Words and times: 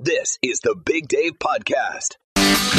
This 0.00 0.38
is 0.42 0.60
the 0.60 0.76
Big 0.76 1.08
Dave 1.08 1.32
Podcast. 1.40 2.18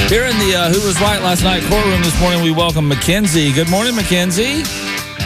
Here 0.07 0.23
in 0.23 0.39
the 0.39 0.55
uh, 0.55 0.70
Who 0.71 0.88
Was 0.88 1.02
Right 1.02 1.21
Last 1.21 1.43
Night 1.43 1.62
courtroom 1.63 2.02
this 2.02 2.17
morning, 2.21 2.41
we 2.41 2.52
welcome 2.52 2.88
Mackenzie. 2.88 3.52
Good 3.52 3.70
morning, 3.70 3.93
Mackenzie. 3.93 4.63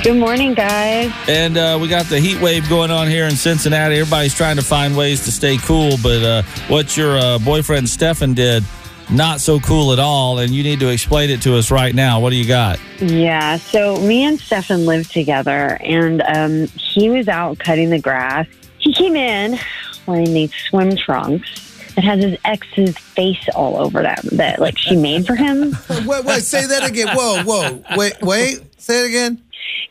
Good 0.02 0.18
morning, 0.18 0.56
guys. 0.56 1.14
And 1.28 1.56
uh, 1.56 1.78
we 1.80 1.88
got 1.88 2.08
the 2.08 2.20
heat 2.20 2.42
wave 2.42 2.68
going 2.68 2.90
on 2.90 3.10
here 3.10 3.26
in 3.26 3.36
Cincinnati. 3.36 4.00
Everybody's 4.00 4.34
trying 4.34 4.56
to 4.56 4.64
find 4.64 4.98
ways 4.98 5.24
to 5.26 5.32
stay 5.32 5.58
cool, 5.58 5.98
but 6.02 6.24
uh, 6.24 6.42
what 6.68 6.98
your 6.98 7.20
uh, 7.20 7.38
boyfriend 7.38 7.88
Stefan 7.88 8.34
did, 8.34 8.64
not 9.12 9.40
so 9.40 9.60
cool 9.60 9.94
at 9.94 10.00
all. 10.00 10.40
And 10.40 10.52
you 10.52 10.64
need 10.64 10.80
to 10.80 10.90
explain 10.90 11.30
it 11.30 11.44
to 11.44 11.58
us 11.58 11.70
right 11.70 11.94
now. 11.94 12.20
What 12.20 12.32
do 12.32 12.38
you 12.38 12.48
got? 12.48 12.80
Yeah, 12.98 13.58
so 13.58 14.02
me 14.02 14.24
and 14.24 14.40
Stefan 14.40 14.88
lived 14.88 15.12
together, 15.12 15.78
and 15.82 16.24
um, 16.24 16.68
he 16.70 17.12
was 17.12 17.28
out 17.28 17.60
cutting 17.60 17.92
the 17.92 18.00
grass. 18.00 18.48
He 18.80 18.96
came 18.96 19.16
in 19.16 19.60
wearing 20.08 20.34
these 20.34 20.52
swim 20.56 20.98
trunks 20.98 21.64
that 21.96 22.04
has 22.04 22.24
his 22.24 22.38
ex's 22.46 22.98
face 22.98 23.48
all 23.56 23.78
over 23.78 24.02
them 24.02 24.18
that 24.34 24.60
like 24.60 24.78
she 24.78 24.96
made 24.96 25.26
for 25.26 25.36
him. 25.36 25.76
Wait, 26.06 26.26
wait, 26.26 26.42
say 26.44 26.66
that 26.68 26.84
again. 26.90 27.08
Whoa, 27.16 27.44
whoa, 27.44 27.84
wait, 27.96 28.14
wait, 28.22 28.60
say 28.82 29.04
it 29.04 29.08
again. 29.10 29.42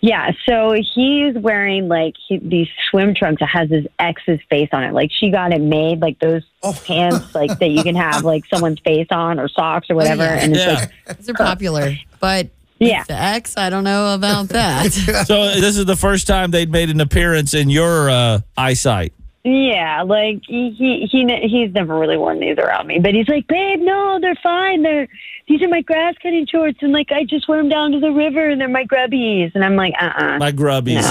Yeah, 0.00 0.32
so 0.48 0.72
he's 0.72 1.34
wearing 1.36 1.86
like 1.88 2.14
he, 2.28 2.38
these 2.38 2.68
swim 2.90 3.14
trunks 3.14 3.40
that 3.40 3.46
has 3.48 3.70
his 3.70 3.86
ex's 3.98 4.40
face 4.50 4.68
on 4.72 4.82
it. 4.84 4.92
Like 4.92 5.10
she 5.12 5.30
got 5.30 5.52
it 5.52 5.60
made, 5.60 6.00
like 6.00 6.18
those 6.18 6.42
Oh. 6.64 6.76
pants, 6.84 7.34
like 7.34 7.58
that 7.58 7.68
you 7.70 7.82
can 7.82 7.94
have 7.96 8.24
like 8.24 8.44
someone's 8.46 8.80
face 8.80 9.06
on 9.10 9.38
or 9.40 9.48
socks 9.48 9.88
or 9.90 9.94
whatever. 9.96 10.24
yeah. 10.24 10.38
And 10.40 10.52
it's 10.56 10.64
Yeah. 10.64 10.72
like, 11.06 11.18
Those 11.18 11.28
are 11.30 11.34
popular, 11.34 11.94
but 12.20 12.48
Yeah. 12.78 13.04
the 13.04 13.14
ex, 13.14 13.56
I 13.56 13.70
don't 13.70 13.84
know 13.84 14.14
about 14.14 14.48
that. 14.50 14.92
So 15.26 15.54
this 15.60 15.76
is 15.76 15.84
the 15.86 15.96
first 15.96 16.26
time 16.26 16.50
they'd 16.50 16.70
made 16.70 16.90
an 16.90 17.00
appearance 17.00 17.54
in 17.54 17.70
your 17.70 18.10
uh, 18.10 18.40
eyesight. 18.56 19.12
Yeah, 19.44 20.02
like 20.02 20.42
he, 20.46 20.70
he 20.70 21.08
he 21.10 21.48
he's 21.48 21.74
never 21.74 21.98
really 21.98 22.16
worn 22.16 22.38
these 22.38 22.58
around 22.58 22.86
me, 22.86 23.00
but 23.00 23.12
he's 23.12 23.28
like, 23.28 23.48
babe, 23.48 23.80
no, 23.80 24.18
they're 24.20 24.38
fine. 24.40 24.82
They're 24.82 25.08
these 25.48 25.60
are 25.62 25.68
my 25.68 25.80
grass 25.80 26.14
cutting 26.22 26.46
shorts, 26.46 26.78
and 26.80 26.92
like 26.92 27.10
I 27.10 27.24
just 27.24 27.48
wear 27.48 27.58
them 27.58 27.68
down 27.68 27.90
to 27.90 27.98
the 27.98 28.12
river, 28.12 28.48
and 28.48 28.60
they're 28.60 28.68
my 28.68 28.84
grubbies. 28.84 29.52
And 29.56 29.64
I'm 29.64 29.74
like, 29.74 29.94
uh, 30.00 30.12
uh 30.16 30.38
My 30.38 30.52
grubbies. 30.52 31.02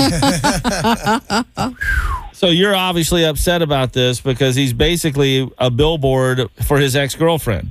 so 2.32 2.46
you're 2.46 2.76
obviously 2.76 3.24
upset 3.24 3.60
about 3.60 3.92
this 3.92 4.20
because 4.20 4.54
he's 4.54 4.72
basically 4.72 5.50
a 5.58 5.70
billboard 5.70 6.48
for 6.64 6.78
his 6.78 6.94
ex 6.94 7.16
girlfriend. 7.16 7.70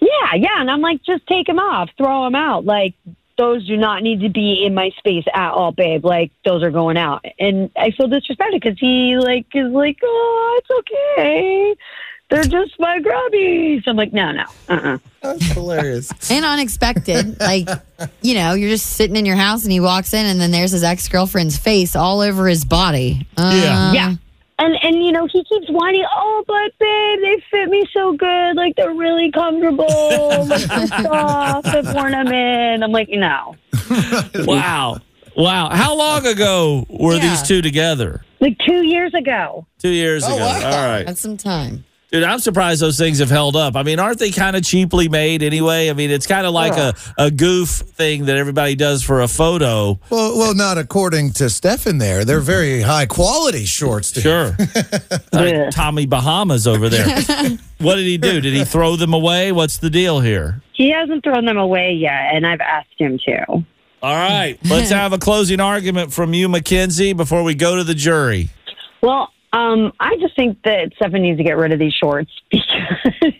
Yeah, 0.00 0.34
yeah. 0.34 0.60
And 0.60 0.72
I'm 0.72 0.80
like, 0.80 1.04
just 1.04 1.24
take 1.28 1.46
them 1.46 1.60
off, 1.60 1.88
throw 1.96 2.24
them 2.24 2.34
out. 2.34 2.64
Like, 2.64 2.94
those 3.42 3.66
do 3.66 3.76
not 3.76 4.02
need 4.04 4.20
to 4.20 4.28
be 4.28 4.64
in 4.64 4.72
my 4.72 4.90
space 4.98 5.24
at 5.34 5.50
all, 5.50 5.72
babe. 5.72 6.04
Like, 6.04 6.30
those 6.44 6.62
are 6.62 6.70
going 6.70 6.96
out. 6.96 7.24
And 7.40 7.70
I 7.76 7.90
feel 7.90 8.06
disrespected 8.06 8.52
because 8.52 8.78
he, 8.78 9.16
like, 9.18 9.46
is 9.54 9.72
like, 9.72 9.98
oh, 10.02 10.60
it's 10.60 10.70
okay. 10.78 11.74
They're 12.30 12.44
just 12.44 12.78
my 12.78 12.98
grubbies. 13.00 13.82
I'm 13.86 13.96
like, 13.96 14.12
no, 14.12 14.30
no. 14.32 14.44
Uh-uh. 14.68 14.98
That's 15.22 15.44
hilarious. 15.52 16.10
and 16.30 16.44
unexpected. 16.44 17.38
Like, 17.40 17.68
you 18.22 18.34
know, 18.34 18.54
you're 18.54 18.70
just 18.70 18.86
sitting 18.86 19.16
in 19.16 19.26
your 19.26 19.36
house 19.36 19.64
and 19.64 19.72
he 19.72 19.80
walks 19.80 20.14
in 20.14 20.24
and 20.24 20.40
then 20.40 20.50
there's 20.50 20.70
his 20.70 20.82
ex 20.84 21.08
girlfriend's 21.08 21.58
face 21.58 21.94
all 21.94 22.20
over 22.20 22.46
his 22.48 22.64
body. 22.64 23.26
Uh, 23.36 23.52
Yeah. 23.62 23.92
Yeah. 23.92 24.14
And, 24.62 24.76
and 24.80 25.04
you 25.04 25.10
know, 25.10 25.26
he 25.26 25.42
keeps 25.42 25.66
whining, 25.70 26.04
oh, 26.14 26.44
but 26.46 26.70
babe, 26.78 27.18
they 27.20 27.42
fit 27.50 27.68
me 27.68 27.84
so 27.92 28.12
good. 28.12 28.54
Like, 28.54 28.76
they're 28.76 28.94
really 28.94 29.32
comfortable. 29.32 29.86
like, 30.46 30.62
they're 30.62 30.86
soft. 30.86 31.66
I've 31.66 31.92
worn 31.92 32.12
them 32.12 32.28
in. 32.28 32.82
I'm 32.84 32.92
like, 32.92 33.08
no. 33.10 33.56
Wow. 34.46 34.98
Wow. 35.34 35.70
How 35.70 35.96
long 35.96 36.26
ago 36.26 36.86
were 36.88 37.14
Yeah. 37.14 37.30
these 37.30 37.42
two 37.42 37.60
together? 37.60 38.22
Like, 38.38 38.56
two 38.64 38.86
years 38.86 39.12
ago. 39.14 39.66
Two 39.80 39.88
years 39.88 40.22
oh, 40.24 40.34
ago. 40.36 40.44
wow. 40.44 40.70
All 40.70 40.86
right. 40.86 41.06
That's 41.06 41.20
some 41.20 41.36
time. 41.36 41.84
Dude, 42.12 42.24
I'm 42.24 42.40
surprised 42.40 42.82
those 42.82 42.98
things 42.98 43.20
have 43.20 43.30
held 43.30 43.56
up. 43.56 43.74
I 43.74 43.82
mean, 43.82 43.98
aren't 43.98 44.18
they 44.18 44.30
kind 44.30 44.54
of 44.54 44.62
cheaply 44.62 45.08
made 45.08 45.42
anyway? 45.42 45.88
I 45.88 45.94
mean, 45.94 46.10
it's 46.10 46.26
kind 46.26 46.46
of 46.46 46.52
like 46.52 46.76
a, 46.76 46.94
a 47.16 47.30
goof 47.30 47.70
thing 47.70 48.26
that 48.26 48.36
everybody 48.36 48.74
does 48.74 49.02
for 49.02 49.22
a 49.22 49.28
photo. 49.28 49.98
Well, 50.10 50.36
well, 50.36 50.54
not 50.54 50.76
according 50.76 51.32
to 51.32 51.48
Stefan. 51.48 51.96
There, 51.96 52.26
they're 52.26 52.40
very 52.40 52.82
high 52.82 53.06
quality 53.06 53.64
shorts. 53.64 54.12
dude. 54.12 54.24
Sure. 54.24 54.54
like 55.32 55.70
Tommy 55.70 56.04
Bahamas 56.04 56.66
over 56.66 56.90
there. 56.90 57.06
what 57.78 57.94
did 57.94 58.04
he 58.04 58.18
do? 58.18 58.42
Did 58.42 58.52
he 58.52 58.66
throw 58.66 58.96
them 58.96 59.14
away? 59.14 59.50
What's 59.50 59.78
the 59.78 59.88
deal 59.88 60.20
here? 60.20 60.62
He 60.74 60.90
hasn't 60.92 61.24
thrown 61.24 61.46
them 61.46 61.56
away 61.56 61.92
yet, 61.94 62.34
and 62.34 62.46
I've 62.46 62.60
asked 62.60 62.88
him 62.98 63.18
to. 63.24 63.46
All 63.48 63.64
right. 64.02 64.58
Let's 64.64 64.90
have 64.90 65.14
a 65.14 65.18
closing 65.18 65.60
argument 65.60 66.12
from 66.12 66.34
you, 66.34 66.50
Mackenzie, 66.50 67.14
before 67.14 67.42
we 67.42 67.54
go 67.54 67.76
to 67.76 67.84
the 67.84 67.94
jury. 67.94 68.50
Well, 69.00 69.32
um, 69.52 69.92
I 70.00 70.16
just 70.16 70.34
think 70.34 70.62
that 70.64 70.92
Stefan 70.96 71.22
needs 71.22 71.38
to 71.38 71.44
get 71.44 71.56
rid 71.56 71.72
of 71.72 71.78
these 71.78 71.92
shorts 71.92 72.30
because 72.50 73.32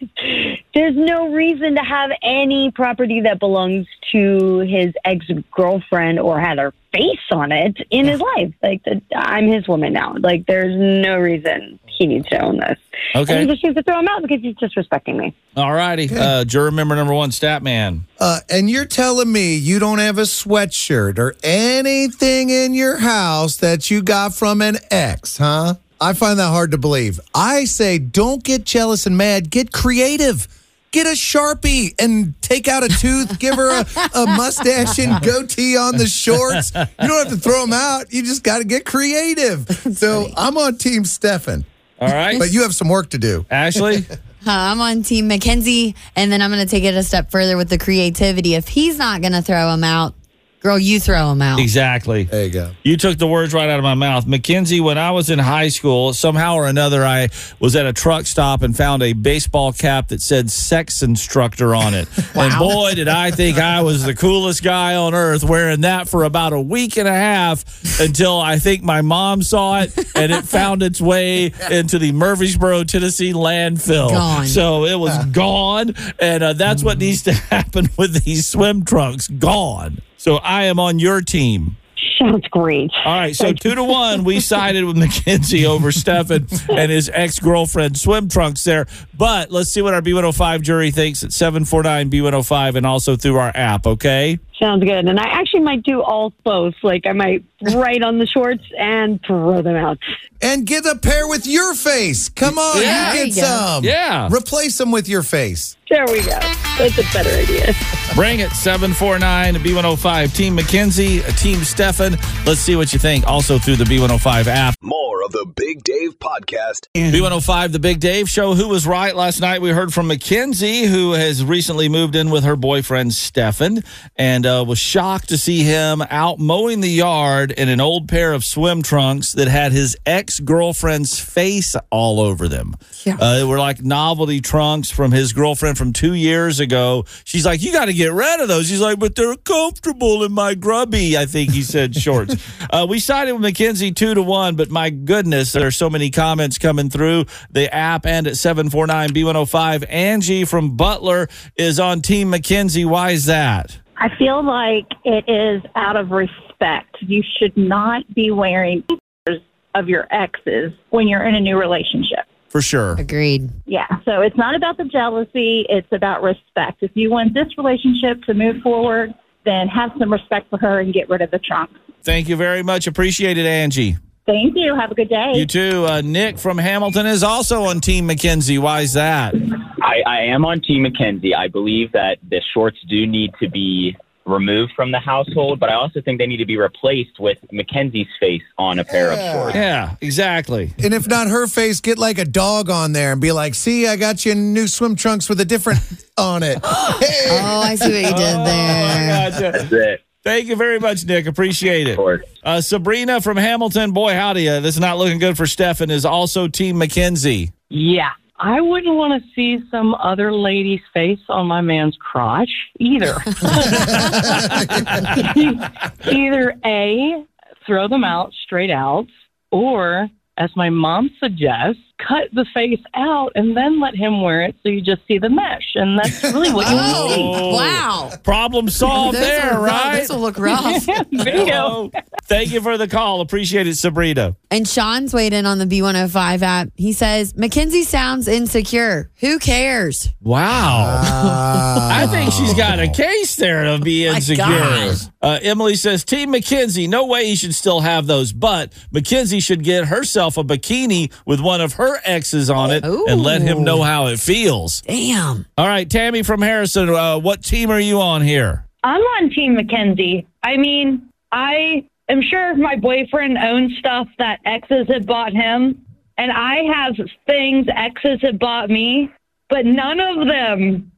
there's 0.74 0.96
no 0.96 1.32
reason 1.32 1.74
to 1.76 1.82
have 1.82 2.10
any 2.22 2.70
property 2.74 3.22
that 3.22 3.38
belongs 3.40 3.86
to 4.12 4.58
his 4.60 4.92
ex 5.04 5.24
girlfriend 5.50 6.18
or 6.20 6.38
had 6.38 6.58
her 6.58 6.72
face 6.94 7.18
on 7.30 7.50
it 7.52 7.76
in 7.90 8.06
his 8.06 8.20
life. 8.20 8.52
Like, 8.62 8.82
the, 8.84 9.00
I'm 9.16 9.46
his 9.48 9.66
woman 9.66 9.94
now. 9.94 10.14
Like, 10.18 10.46
there's 10.46 10.74
no 10.76 11.16
reason 11.18 11.78
he 11.86 12.06
needs 12.06 12.28
to 12.28 12.38
own 12.44 12.58
this. 12.58 12.78
And 13.14 13.22
Okay. 13.28 13.40
he 13.40 13.46
just 13.46 13.64
needs 13.64 13.76
to 13.76 13.82
throw 13.82 13.98
him 13.98 14.08
out 14.08 14.20
because 14.22 14.40
he's 14.42 14.56
disrespecting 14.56 15.16
me. 15.16 15.34
All 15.56 15.72
righty. 15.72 16.08
Uh, 16.14 16.44
juror 16.44 16.70
member 16.70 16.94
number 16.94 17.14
one, 17.14 17.30
Statman. 17.30 18.00
Uh, 18.20 18.40
and 18.50 18.68
you're 18.68 18.84
telling 18.84 19.32
me 19.32 19.54
you 19.54 19.78
don't 19.78 19.98
have 19.98 20.18
a 20.18 20.22
sweatshirt 20.22 21.18
or 21.18 21.34
anything 21.42 22.50
in 22.50 22.74
your 22.74 22.98
house 22.98 23.56
that 23.56 23.90
you 23.90 24.02
got 24.02 24.34
from 24.34 24.60
an 24.60 24.76
ex, 24.90 25.38
huh? 25.38 25.74
I 26.02 26.12
find 26.14 26.38
that 26.38 26.48
hard 26.48 26.72
to 26.72 26.78
believe. 26.78 27.20
I 27.34 27.64
say 27.64 27.98
don't 27.98 28.42
get 28.42 28.64
jealous 28.64 29.06
and 29.06 29.16
mad, 29.16 29.50
get 29.50 29.72
creative. 29.72 30.48
Get 30.90 31.06
a 31.06 31.12
Sharpie 31.12 31.94
and 31.98 32.34
take 32.42 32.68
out 32.68 32.84
a 32.84 32.88
tooth, 32.88 33.38
give 33.38 33.54
her 33.54 33.80
a, 33.80 33.86
a 34.14 34.26
mustache 34.26 34.98
and 34.98 35.24
goatee 35.24 35.74
on 35.74 35.96
the 35.96 36.06
shorts. 36.06 36.70
You 36.74 37.08
don't 37.08 37.24
have 37.26 37.28
to 37.30 37.38
throw 37.38 37.62
them 37.62 37.72
out. 37.72 38.12
You 38.12 38.22
just 38.22 38.42
got 38.44 38.58
to 38.58 38.64
get 38.64 38.84
creative. 38.84 39.66
So 39.96 40.26
I'm 40.36 40.58
on 40.58 40.76
Team 40.76 41.04
Stefan, 41.06 41.64
All 41.98 42.08
right. 42.08 42.38
but 42.38 42.52
you 42.52 42.60
have 42.62 42.74
some 42.74 42.88
work 42.90 43.10
to 43.10 43.18
do. 43.18 43.46
Ashley? 43.50 44.04
Uh, 44.44 44.50
I'm 44.50 44.80
on 44.80 45.04
Team 45.04 45.28
Mackenzie, 45.28 45.94
and 46.16 46.32
then 46.32 46.42
I'm 46.42 46.50
going 46.50 46.66
to 46.66 46.68
take 46.68 46.82
it 46.82 46.96
a 46.96 47.04
step 47.04 47.30
further 47.30 47.56
with 47.56 47.68
the 47.68 47.78
creativity. 47.78 48.54
If 48.56 48.66
he's 48.66 48.98
not 48.98 49.20
going 49.20 49.34
to 49.34 49.40
throw 49.40 49.72
him 49.72 49.84
out, 49.84 50.14
girl, 50.62 50.78
you 50.78 51.00
throw 51.00 51.28
them 51.30 51.42
out. 51.42 51.58
Exactly. 51.58 52.24
There 52.24 52.44
you 52.44 52.50
go. 52.50 52.70
You 52.82 52.96
took 52.96 53.18
the 53.18 53.26
words 53.26 53.52
right 53.52 53.68
out 53.68 53.78
of 53.78 53.82
my 53.82 53.94
mouth. 53.94 54.26
Mackenzie, 54.26 54.80
when 54.80 54.98
I 54.98 55.10
was 55.10 55.28
in 55.28 55.38
high 55.38 55.68
school, 55.68 56.12
somehow 56.12 56.54
or 56.54 56.66
another, 56.66 57.04
I 57.04 57.28
was 57.58 57.74
at 57.76 57.86
a 57.86 57.92
truck 57.92 58.26
stop 58.26 58.62
and 58.62 58.76
found 58.76 59.02
a 59.02 59.12
baseball 59.12 59.72
cap 59.72 60.08
that 60.08 60.22
said 60.22 60.50
sex 60.50 61.02
instructor 61.02 61.74
on 61.74 61.94
it. 61.94 62.08
wow. 62.34 62.42
And 62.42 62.58
boy, 62.58 62.94
did 62.94 63.08
I 63.08 63.30
think 63.30 63.58
I 63.58 63.82
was 63.82 64.04
the 64.04 64.14
coolest 64.14 64.62
guy 64.62 64.94
on 64.94 65.14
earth 65.14 65.44
wearing 65.44 65.82
that 65.82 66.08
for 66.08 66.24
about 66.24 66.52
a 66.52 66.60
week 66.60 66.96
and 66.96 67.08
a 67.08 67.12
half 67.12 67.64
until 68.00 68.40
I 68.40 68.58
think 68.58 68.82
my 68.82 69.02
mom 69.02 69.42
saw 69.42 69.80
it 69.80 69.96
and 70.16 70.32
it 70.32 70.44
found 70.44 70.82
its 70.82 71.00
way 71.00 71.52
into 71.70 71.98
the 71.98 72.12
Murfreesboro, 72.12 72.84
Tennessee 72.84 73.32
landfill. 73.32 74.10
Gone. 74.10 74.46
So 74.46 74.84
it 74.84 74.98
was 74.98 75.24
gone. 75.32 75.94
And 76.20 76.42
uh, 76.42 76.52
that's 76.52 76.82
what 76.84 76.98
needs 76.98 77.22
to 77.22 77.32
happen 77.52 77.88
with 77.96 78.24
these 78.24 78.46
swim 78.46 78.84
trunks 78.84 79.28
gone. 79.28 80.00
So 80.22 80.36
I 80.36 80.66
am 80.66 80.78
on 80.78 81.00
your 81.00 81.20
team. 81.20 81.78
Sounds 82.22 82.46
great. 82.48 82.90
All 83.04 83.12
right, 83.18 83.34
so 83.34 83.52
two 83.52 83.74
to 83.74 83.82
one, 83.82 84.22
we 84.22 84.38
sided 84.52 84.84
with 84.84 84.96
McKenzie 84.96 85.64
over 85.64 85.90
Stefan 85.90 86.46
and 86.70 86.90
his 86.92 87.10
ex 87.12 87.40
girlfriend 87.40 87.98
swim 87.98 88.28
trunks 88.28 88.62
there. 88.64 88.86
But 89.16 89.50
let's 89.50 89.70
see 89.70 89.82
what 89.82 89.92
our 89.94 90.00
B105 90.02 90.62
jury 90.62 90.90
thinks 90.92 91.22
at 91.24 91.32
749 91.32 92.10
B105 92.10 92.76
and 92.76 92.86
also 92.86 93.16
through 93.16 93.38
our 93.38 93.50
app, 93.54 93.86
okay? 93.86 94.38
Sounds 94.60 94.84
good. 94.84 95.08
And 95.08 95.18
I 95.18 95.24
actually 95.24 95.60
might 95.62 95.82
do 95.82 96.00
all 96.02 96.32
both. 96.44 96.74
Like, 96.84 97.04
I 97.06 97.12
might 97.12 97.42
write 97.74 98.02
on 98.02 98.18
the 98.18 98.26
shorts 98.26 98.62
and 98.78 99.20
throw 99.26 99.60
them 99.60 99.74
out. 99.74 99.98
And 100.40 100.64
get 100.66 100.86
a 100.86 100.96
pair 100.96 101.26
with 101.26 101.46
your 101.48 101.74
face. 101.74 102.28
Come 102.28 102.58
on, 102.58 102.80
Yeah. 102.80 103.12
you 103.12 103.18
get 103.18 103.26
you 103.28 103.32
some. 103.42 103.84
Yeah. 103.84 104.28
Replace 104.30 104.78
them 104.78 104.92
with 104.92 105.08
your 105.08 105.22
face. 105.24 105.76
There 105.90 106.04
we 106.06 106.20
go. 106.20 106.38
That's 106.78 106.96
a 106.98 107.02
better 107.12 107.30
idea. 107.30 107.74
Bring 108.14 108.40
it 108.40 108.50
749 108.50 109.56
B105. 109.56 110.34
Team 110.34 110.54
Mackenzie, 110.54 111.20
Team 111.36 111.58
Stefan. 111.64 112.11
Let's 112.46 112.60
see 112.60 112.76
what 112.76 112.92
you 112.92 112.98
think 112.98 113.26
also 113.26 113.58
through 113.58 113.76
the 113.76 113.84
B105 113.84 114.46
app. 114.46 114.76
More 114.82 115.24
of 115.24 115.32
the 115.32 115.46
Big 115.72 115.84
Dave 115.84 116.18
Podcast. 116.18 116.88
B105, 116.94 117.72
the 117.72 117.78
Big 117.78 117.98
Dave 117.98 118.28
Show. 118.28 118.52
Who 118.52 118.68
was 118.68 118.86
right 118.86 119.16
last 119.16 119.40
night? 119.40 119.62
We 119.62 119.70
heard 119.70 119.94
from 119.94 120.06
Mackenzie, 120.06 120.84
who 120.84 121.12
has 121.12 121.42
recently 121.42 121.88
moved 121.88 122.14
in 122.14 122.28
with 122.28 122.44
her 122.44 122.56
boyfriend, 122.56 123.14
Stefan, 123.14 123.82
and 124.14 124.44
uh, 124.44 124.66
was 124.68 124.78
shocked 124.78 125.30
to 125.30 125.38
see 125.38 125.62
him 125.62 126.02
out 126.10 126.38
mowing 126.38 126.82
the 126.82 126.90
yard 126.90 127.52
in 127.52 127.70
an 127.70 127.80
old 127.80 128.06
pair 128.06 128.34
of 128.34 128.44
swim 128.44 128.82
trunks 128.82 129.32
that 129.32 129.48
had 129.48 129.72
his 129.72 129.96
ex 130.04 130.40
girlfriend's 130.40 131.18
face 131.18 131.74
all 131.90 132.20
over 132.20 132.48
them. 132.48 132.74
Yeah. 133.04 133.16
Uh, 133.18 133.38
they 133.38 133.44
were 133.44 133.58
like 133.58 133.80
novelty 133.80 134.42
trunks 134.42 134.90
from 134.90 135.10
his 135.10 135.32
girlfriend 135.32 135.78
from 135.78 135.94
two 135.94 136.12
years 136.12 136.60
ago. 136.60 137.06
She's 137.24 137.46
like, 137.46 137.62
You 137.62 137.72
got 137.72 137.86
to 137.86 137.94
get 137.94 138.12
rid 138.12 138.40
of 138.40 138.48
those. 138.48 138.68
He's 138.68 138.82
like, 138.82 138.98
But 138.98 139.14
they're 139.14 139.36
comfortable 139.36 140.22
in 140.22 140.32
my 140.32 140.54
grubby, 140.54 141.16
I 141.16 141.24
think 141.24 141.52
he 141.52 141.62
said 141.62 141.96
shorts. 141.96 142.36
uh, 142.70 142.86
we 142.86 142.98
sided 142.98 143.32
with 143.32 143.40
Mackenzie 143.40 143.92
two 143.92 144.12
to 144.12 144.22
one, 144.22 144.54
but 144.54 144.70
my 144.70 144.90
goodness, 144.90 145.61
there 145.62 145.68
are 145.68 145.70
so 145.70 145.88
many 145.88 146.10
comments 146.10 146.58
coming 146.58 146.90
through 146.90 147.24
the 147.48 147.72
app 147.72 148.04
and 148.04 148.26
at 148.26 148.36
749 148.36 149.10
B105. 149.10 149.86
Angie 149.88 150.44
from 150.44 150.76
Butler 150.76 151.28
is 151.54 151.78
on 151.78 152.00
Team 152.00 152.32
McKenzie. 152.32 152.84
Why 152.84 153.12
is 153.12 153.26
that? 153.26 153.78
I 153.96 154.08
feel 154.18 154.44
like 154.44 154.88
it 155.04 155.24
is 155.30 155.62
out 155.76 155.94
of 155.94 156.10
respect. 156.10 156.96
You 157.02 157.22
should 157.38 157.56
not 157.56 158.12
be 158.12 158.32
wearing 158.32 158.82
pictures 158.82 159.40
of 159.76 159.88
your 159.88 160.08
exes 160.10 160.72
when 160.90 161.06
you're 161.06 161.24
in 161.24 161.36
a 161.36 161.40
new 161.40 161.56
relationship. 161.56 162.26
For 162.48 162.60
sure. 162.60 162.96
Agreed. 162.98 163.48
Yeah, 163.64 163.86
so 164.04 164.20
it's 164.20 164.36
not 164.36 164.56
about 164.56 164.78
the 164.78 164.84
jealousy, 164.86 165.64
it's 165.68 165.86
about 165.92 166.24
respect. 166.24 166.78
If 166.80 166.90
you 166.94 167.08
want 167.08 167.34
this 167.34 167.56
relationship 167.56 168.20
to 168.24 168.34
move 168.34 168.62
forward, 168.64 169.14
then 169.44 169.68
have 169.68 169.92
some 169.96 170.12
respect 170.12 170.50
for 170.50 170.58
her 170.58 170.80
and 170.80 170.92
get 170.92 171.08
rid 171.08 171.22
of 171.22 171.30
the 171.30 171.38
trunk. 171.38 171.70
Thank 172.02 172.28
you 172.28 172.34
very 172.34 172.64
much. 172.64 172.88
Appreciate 172.88 173.38
it, 173.38 173.46
Angie. 173.46 173.98
Thank 174.26 174.54
you. 174.56 174.74
Have 174.76 174.90
a 174.92 174.94
good 174.94 175.08
day. 175.08 175.32
You 175.34 175.46
too. 175.46 175.84
Uh, 175.86 176.00
Nick 176.00 176.38
from 176.38 176.58
Hamilton 176.58 177.06
is 177.06 177.22
also 177.24 177.64
on 177.64 177.80
Team 177.80 178.08
McKenzie. 178.08 178.58
Why 178.58 178.82
is 178.82 178.92
that? 178.92 179.34
I, 179.82 180.02
I 180.06 180.20
am 180.26 180.44
on 180.44 180.60
Team 180.60 180.84
McKenzie. 180.86 181.34
I 181.36 181.48
believe 181.48 181.90
that 181.92 182.18
the 182.30 182.40
shorts 182.54 182.78
do 182.88 183.06
need 183.06 183.32
to 183.40 183.48
be 183.50 183.96
removed 184.24 184.72
from 184.76 184.92
the 184.92 185.00
household, 185.00 185.58
but 185.58 185.68
I 185.68 185.74
also 185.74 186.00
think 186.00 186.18
they 186.20 186.28
need 186.28 186.36
to 186.36 186.46
be 186.46 186.56
replaced 186.56 187.18
with 187.18 187.38
Mackenzie's 187.50 188.06
face 188.20 188.42
on 188.56 188.78
a 188.78 188.84
pair 188.84 189.10
of 189.10 189.18
shorts. 189.18 189.56
Yeah, 189.56 189.96
exactly. 190.00 190.72
And 190.78 190.94
if 190.94 191.08
not 191.08 191.26
her 191.26 191.48
face, 191.48 191.80
get 191.80 191.98
like 191.98 192.18
a 192.18 192.24
dog 192.24 192.70
on 192.70 192.92
there 192.92 193.10
and 193.10 193.20
be 193.20 193.32
like, 193.32 193.56
see, 193.56 193.88
I 193.88 193.96
got 193.96 194.24
you 194.24 194.36
new 194.36 194.68
swim 194.68 194.94
trunks 194.94 195.28
with 195.28 195.40
a 195.40 195.44
different 195.44 195.80
on 196.16 196.44
it. 196.44 196.64
Hey. 196.64 197.18
Oh, 197.44 197.60
I 197.62 197.74
see 197.74 197.86
what 198.04 198.10
you 198.12 198.16
did 198.16 198.36
Oh, 198.36 198.44
there. 198.44 199.30
gotcha. 199.30 199.40
That's 199.58 199.72
it. 199.72 200.00
Thank 200.24 200.46
you 200.46 200.56
very 200.56 200.78
much, 200.78 201.04
Nick. 201.04 201.26
Appreciate 201.26 201.88
it. 201.88 201.92
Of 201.92 201.96
course. 201.96 202.24
Uh, 202.44 202.60
Sabrina 202.60 203.20
from 203.20 203.36
Hamilton, 203.36 203.92
boy, 203.92 204.14
howdy. 204.14 204.48
Uh, 204.48 204.60
this 204.60 204.76
is 204.76 204.80
not 204.80 204.98
looking 204.98 205.18
good 205.18 205.36
for 205.36 205.46
Stefan, 205.46 205.90
is 205.90 206.04
also 206.04 206.46
Team 206.46 206.76
McKenzie. 206.76 207.52
Yeah. 207.68 208.10
I 208.38 208.60
wouldn't 208.60 208.96
want 208.96 209.22
to 209.22 209.28
see 209.34 209.58
some 209.70 209.94
other 209.94 210.32
lady's 210.32 210.80
face 210.92 211.20
on 211.28 211.46
my 211.46 211.60
man's 211.60 211.96
crotch 212.00 212.50
either. 212.80 213.06
either 216.10 216.54
A, 216.64 217.24
throw 217.64 217.86
them 217.86 218.02
out 218.02 218.32
straight 218.44 218.70
out, 218.70 219.06
or, 219.52 220.08
as 220.38 220.50
my 220.56 220.70
mom 220.70 221.10
suggests, 221.20 221.80
cut 222.06 222.28
the 222.32 222.44
face 222.54 222.80
out 222.94 223.32
and 223.34 223.56
then 223.56 223.80
let 223.80 223.94
him 223.94 224.20
wear 224.22 224.42
it 224.42 224.56
so 224.62 224.68
you 224.68 224.80
just 224.80 225.00
see 225.06 225.18
the 225.18 225.28
mesh. 225.30 225.72
And 225.74 225.98
that's 225.98 226.22
really 226.24 226.52
what 226.52 226.68
you 226.68 226.74
want 226.76 227.08
to 227.10 227.14
see. 227.14 227.20
Oh, 227.22 227.54
wow. 227.54 228.10
Problem 228.24 228.68
solved 228.68 229.16
This 229.16 229.26
there, 229.26 229.54
will- 229.56 229.64
right? 229.66 230.00
This 230.00 230.08
will 230.08 230.20
look 230.20 230.38
rough. 230.38 230.86
Bingo. 231.10 231.52
Oh, 231.54 231.90
thank 232.24 232.52
you 232.52 232.60
for 232.60 232.76
the 232.78 232.88
call. 232.88 233.20
Appreciate 233.20 233.66
it, 233.66 233.76
Sabrina. 233.76 234.36
and 234.50 234.66
Sean's 234.66 235.12
weighed 235.14 235.32
in 235.32 235.46
on 235.46 235.58
the 235.58 235.66
B105 235.66 236.42
app. 236.42 236.68
He 236.76 236.92
says, 236.92 237.34
Mackenzie 237.36 237.82
sounds 237.84 238.28
insecure. 238.28 239.10
Who 239.20 239.38
cares? 239.38 240.08
Wow. 240.20 241.00
I 241.92 242.06
think 242.08 242.32
she's 242.32 242.54
got 242.54 242.78
a 242.78 242.88
case 242.88 243.36
there 243.36 243.64
to 243.64 243.78
be 243.82 244.06
insecure. 244.06 244.44
gosh. 244.44 245.02
Uh, 245.20 245.38
Emily 245.42 245.76
says, 245.76 246.04
Team 246.04 246.32
McKenzie, 246.32 246.88
no 246.88 247.06
way 247.06 247.26
he 247.26 247.36
should 247.36 247.54
still 247.54 247.80
have 247.80 248.06
those, 248.06 248.32
but 248.32 248.72
McKenzie 248.92 249.42
should 249.42 249.62
get 249.62 249.84
herself 249.86 250.36
a 250.36 250.42
bikini 250.44 251.12
with 251.24 251.40
one 251.40 251.60
of 251.60 251.74
her 251.74 251.91
exes 252.04 252.50
on 252.50 252.70
it 252.70 252.84
and 252.84 253.22
let 253.22 253.42
him 253.42 253.64
know 253.64 253.82
how 253.82 254.06
it 254.06 254.20
feels. 254.20 254.82
Damn. 254.82 255.46
All 255.56 255.66
right, 255.66 255.88
Tammy 255.88 256.22
from 256.22 256.42
Harrison, 256.42 256.88
uh, 256.88 257.18
what 257.18 257.42
team 257.42 257.70
are 257.70 257.80
you 257.80 258.00
on 258.00 258.22
here? 258.22 258.66
I'm 258.82 259.00
on 259.00 259.30
Team 259.30 259.54
Mackenzie. 259.54 260.26
I 260.42 260.56
mean, 260.56 261.08
I 261.30 261.86
am 262.08 262.20
sure 262.22 262.56
my 262.56 262.76
boyfriend 262.76 263.38
owns 263.38 263.76
stuff 263.78 264.08
that 264.18 264.40
exes 264.44 264.88
had 264.88 265.06
bought 265.06 265.32
him, 265.32 265.84
and 266.18 266.32
I 266.32 266.62
have 266.74 266.96
things 267.26 267.66
exes 267.74 268.20
had 268.22 268.38
bought 268.38 268.70
me, 268.70 269.10
but 269.48 269.64
none 269.64 270.00
of 270.00 270.26
them 270.26 270.92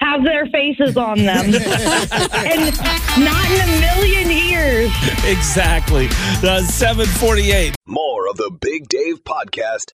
have 0.00 0.22
their 0.24 0.46
faces 0.46 0.96
on 0.96 1.18
them. 1.18 1.46
and 1.54 2.76
not 3.24 3.50
in 3.50 3.60
a 3.60 3.80
million 3.80 4.30
years. 4.30 4.90
Exactly. 5.24 6.06
The 6.40 6.60
748. 6.62 7.74
More 7.86 8.28
of 8.28 8.36
the 8.36 8.50
Big 8.60 8.88
Dave 8.88 9.24
Podcast. 9.24 9.92